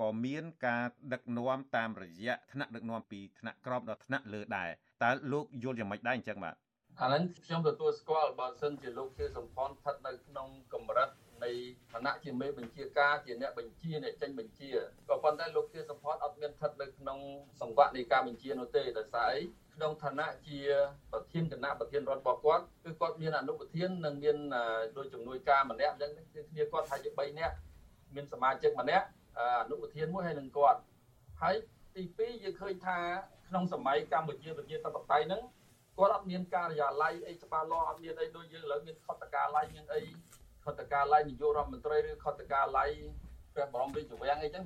[0.00, 4.70] ក៏មានការដឹកនាំតាមរយៈថ្នាក់ដឹកនាំពីថ្នាក់ក្រោមដល់ថ្នាក់លើដែរ
[5.04, 6.56] តើលោកយល់យ៉ាងម៉េចដែរអញ្ចឹងបាទ
[7.00, 11.08] អាហ្នឹងខ្ញុំទទួលស្គាល់បើសិនជាលោកជាសំផនស្ថិតនៅក្នុងកម្រិត
[11.44, 11.50] នៃ
[11.92, 14.70] ឋានៈជាមេបញ្ជាការជាអ្នកបញ្ជាអ្នកចេញបញ្ជា
[15.08, 17.18] ក៏ប៉ុន្តែលោកជាសំផនអត់មានស្ថិតនៅក្នុង
[17.60, 19.42] សង្វាក់នៃការបញ្ជានោះទេដោយសារអី
[19.78, 20.58] ក្នុងឋានៈជា
[21.12, 24.36] ប្រធានគណៈប្រធានរដ្ឋរបស់គាត់គឺគាត់មានអនុប្រធាននិងមាន
[24.96, 27.54] ដោយជំនួយការម្នាក់អញ្ចឹងគឺគ្នាគាត់ថាជា3នាក់
[28.14, 29.06] មានសមាជិកម្នាក់
[29.38, 30.78] អនុប្រធានមួយហើយនឹងគាត់
[31.42, 31.54] ហើយ
[31.96, 32.98] ទី2យើងឃើញថា
[33.48, 35.42] ក្នុងសម័យកម្ពុជាប្រជាធិបតេយ្យហ្នឹង
[35.98, 40.02] គាត់អត់មានការិយាល័យអីច្បាស់លាស់អត់មានអីដូចយើងឥឡូវមានខុទ្ទកាល័យមានអី
[40.64, 42.90] ខុទ្ទកាល័យនាយករដ្ឋមន្ត្រីឬខុទ្ទកាល័យ
[43.54, 44.64] ព្រះបរមរាជវាំងអីចឹង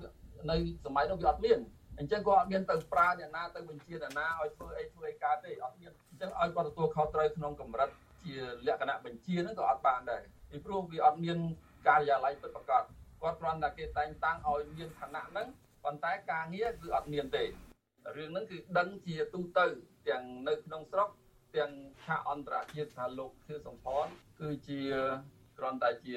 [0.51, 1.59] នៅសម័យនោះវាអត់មាន
[2.03, 7.91] អញ្ចឹងគាត់អត់មានទៅប្រើអ្នកណាទៅបញ្ជាអ្នកណាឲ្យធ្វើអីធ្វើអីកើតទេអត់មានអញ្ចឹងឲ្យគាត់ទទួលខុសត្រូវក្នុងកម្រិត
[8.25, 8.37] ជា
[8.67, 11.39] លក្ខណៈបញ្ជាហ្នឹងក៏អត់បានដែរពីព្រោះវាអត់មាន
[11.89, 12.85] ការិយាល័យពិតប្រាកដ
[13.23, 15.47] គាត់គ្រាន់តែគេតែងតាំងឲ្យមានឋានៈហ្នឹង
[15.85, 17.45] ប៉ុន្តែការងារគឺអត់មានទេ
[18.17, 19.67] រឿងហ្នឹងគឺដឹងជាទូទៅ
[20.09, 21.09] ទាំងនៅក្នុងស្រុក
[21.57, 21.73] ទាំង
[22.03, 24.07] ឆាកអន្តរជាតិថាលោកខៀវសំផន
[24.41, 24.81] គឺជា
[25.59, 26.17] គ្រាន់តែជា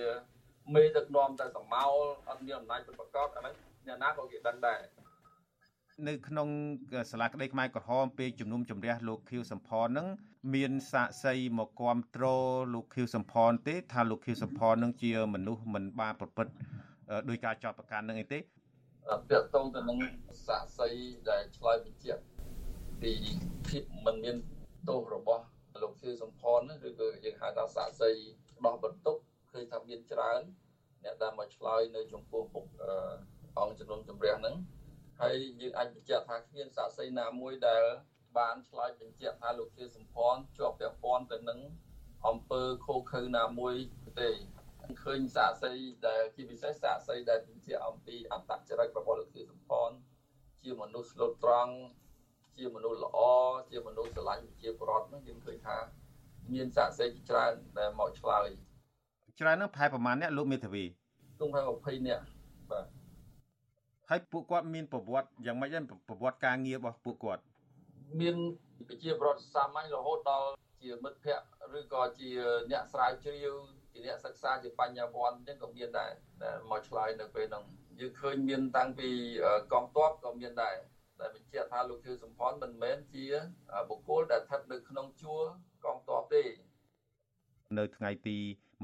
[0.75, 1.93] មេដឹកនាំតែសមោល
[2.29, 3.55] អត់មានអំណាចពិតប្រាកដអាហ្នឹង
[3.87, 4.79] អ្នកណាក៏គេដឹងដែរ
[6.07, 6.49] នៅក្នុង
[7.11, 10.07] សាលាក្តីខ្មែរក្រហមពេលជំនុំជម្រះលោកខៀវសំផននឹង
[10.55, 12.43] មានសាកសីមកគ្រប់គ្រង
[12.73, 16.53] លោកខៀវសំផនទេ ថាលោកខៀវសំផននឹងជាមនុស្សមិនបានប្រព្រឹត្ត
[17.29, 18.39] ដោយការចោទប្រកាន់នឹងអីទេ
[19.29, 19.97] ពាក់ទងទៅនឹង
[20.47, 20.89] សាកសី
[21.29, 22.21] ដែលឆ្លើយបញ្ជាក់
[23.01, 23.11] ពី
[23.67, 24.35] ភាពមិនមាន
[24.89, 25.43] ទោសរបស់
[25.81, 28.11] លោកខៀវសំផនឬក៏យើងហៅថាសាកសី
[28.65, 29.17] ដោះបន្ទុក
[29.51, 30.41] ឃើញថាមានច្រើន
[31.03, 32.65] អ្នកដែលមកឆ្លើយនៅចំពោះពុក
[33.59, 34.55] អង្គជំនុំជម្រះហ្នឹង
[35.21, 37.83] ហើយយើងអាចបញ្ជាក់ថាគ្មានសាកសីណាមួយដែល
[38.37, 41.59] បានឆ្លើយបញ្ជាក់ថាលោកខៀវសំផនជាប់ពាក់ព័ន្ធទៅនឹង
[42.27, 43.75] អង្គើខូខើណាមួយ
[44.19, 44.29] ទេ
[45.03, 45.71] ឃើញសាកសី
[46.07, 49.89] ដែលជាពិសេសសាកសីដែលបញ្ជាក់អំពីអត្តចរិតរបស់លោកខៀវសំផន
[50.63, 51.73] ជាមនុស្សស្លូតត្រង់
[52.57, 53.17] ជាមនុស្សល្អ
[53.71, 55.77] ជាមនុស្សស្រឡាញ់ប្រជាពលរដ្ឋនោះយើងឃើញថា
[56.53, 58.47] មានសាកសីច្រើនដែលមកឆ្លើយ
[59.39, 60.83] ច្រើនហ្នឹងប្រហែលប្រហែលអ្នកលោកមេធាវី
[61.39, 62.34] ទុំប្រហែល20នាក់បាទ
[64.09, 67.41] ហើយពួកគាត់មានប្រវត្តិយ៉ាងម៉េចដែរប្រវត្តិការងាររបស់ពួកគាត់
[68.21, 68.35] មាន
[68.87, 70.47] ប្រជាពលរដ្ឋសាមញ្ញរហូតដល់
[70.81, 72.29] ជាមិត្តភ័ក្តិឬក៏ជា
[72.71, 73.55] អ្នកស្រាវជ្រាវ
[73.91, 76.11] ជាអ្នកសិក្សាជាបញ្ញវន្តអញ្ចឹងក៏មានដែរ
[76.43, 77.63] ដែលមកឆ្លើយនៅពេលហ្នឹង
[77.99, 79.09] យើងឃើញមានតាំងពី
[79.71, 80.75] កងទ័ពក៏មានដែរ
[81.19, 83.25] ដែលបញ្ជាក់ថាលោកខៀវសំផនមិនមែនជា
[83.89, 85.64] បុគ្គលដែលស្ថិតនៅក្នុងជួរកងទ័ពទេ
[87.79, 88.37] នៅថ្ងៃទី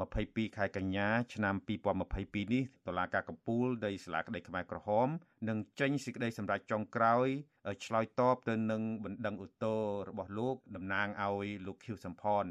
[0.06, 1.56] 22ខែកញ្ញាឆ្នាំ
[2.04, 5.08] 2022នេះតុលាការកំពូលនៃសាលាក្តីខ្មែរក្រហម
[5.50, 7.28] នឹងចេញសេចក្តីសម្រេចចុងក្រោយ
[7.86, 9.80] ឆ្លើយតបទៅនឹងបណ្ដឹងឧទ្ធរ
[10.10, 12.46] របស់លោកតំណាងឲ្យលោកខៀវសំផន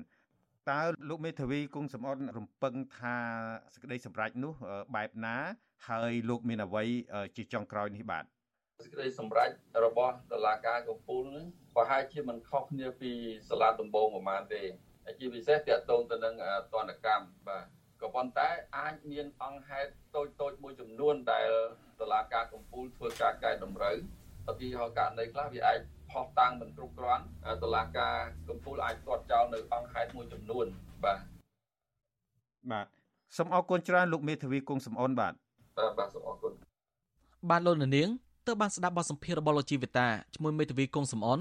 [0.71, 3.17] តើលោកមេធាវីគង់សំអត់រំពឹងថា
[3.75, 4.53] សេចក្តីសម្រេចនោះ
[4.97, 5.37] បែបណា
[5.89, 6.85] ហើយលោកមានអ្វី
[7.37, 8.25] ជាចុងក្រោយនេះបាទ
[8.85, 9.51] សេចក្តីសម្រេច
[9.85, 13.13] របស់តុលាការកំពូលនេះប្រហែលជាមិនខុសគ្នាពី
[13.49, 14.63] សាលាដំបងប្រហែលទេ
[15.21, 16.35] ជាពិសេសទាក់ទងទៅនឹង
[16.73, 17.65] ទណ្ឌកម្មបាទ
[18.01, 21.51] ក៏ប៉ុន្តែអាចមានអង្គហេតុតូចតូចមួយចំនួនដែល
[22.01, 23.97] តឡាការកំពូលធ្វើការកែតម្រូវ
[24.51, 25.79] ឧទាហរណ៍ករណីខ្លះវាអាច
[26.11, 27.25] ផុសតាំងមិនគ្រប់គ្រាន់
[27.63, 28.17] តឡាការ
[28.49, 30.67] កំពូលអាចទាត់ចោលនៅអង្គហេតុមួយចំនួន
[31.05, 31.19] បាទ
[32.71, 32.87] បាទ
[33.37, 35.33] សូមអរគុណច្រើនលោកមេធាវីគង់សំអនបាទ
[35.79, 36.53] បាទបាទសូមអរគុណ
[37.51, 38.09] បាទលោកនាង
[38.47, 41.41] ទើបបានស្ដាប់បទសម្ភាសន៍របស់លោកជីវិតាជាមួយមេធាវីគង់សំអន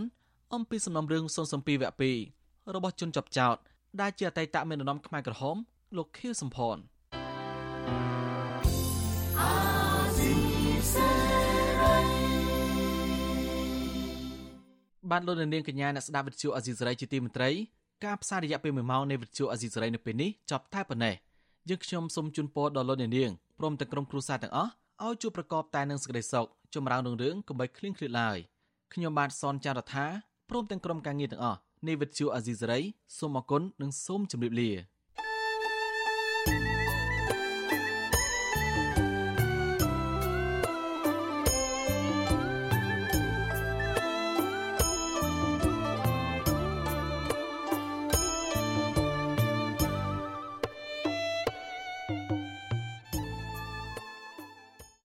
[0.55, 2.03] អំពីសំណុំរឿង007វគ្គ
[2.37, 3.57] 2របស់ជនជាប់ចោត
[4.01, 5.57] ដែលជាអតីតមេដឹកនាំខ្មែរក្រហម
[5.97, 6.77] លោកខៀវសំផន
[15.11, 17.49] បានលោកនាងកញ្ញាអ្នកស្ដាប់វិទ្យុអាស៊ីសេរីជាទីមេត្រី
[18.05, 21.15] ការផ្សាយរយៈពេល1ម៉ោងនៃវិទ្យុអាស៊ីសេរីនៅពេលនេះចប់តែប៉ុណ្ណេះ
[21.69, 24.71] យើងខ្ញុំសូមជូនពរដល់លោកនាងព្រមទាំងក្រុមគ្រួសារទាំងអស់
[25.05, 28.37] ឲ្យជួបប្រកបតែនឹងសេចក្តីសុខចម្រើនរុងរឿងកុំបីឃ្លៀងឃ្លាតឡើយ
[28.93, 30.05] ខ្ញុំបាទសនចាររថា
[30.49, 32.79] ព្រមទាំងក្រុមការងារទាំងអស់ នៃវិទ្យុអាស៊ីសេរី
[33.17, 34.71] សូមអគុណនិងសូមជម្រាបលា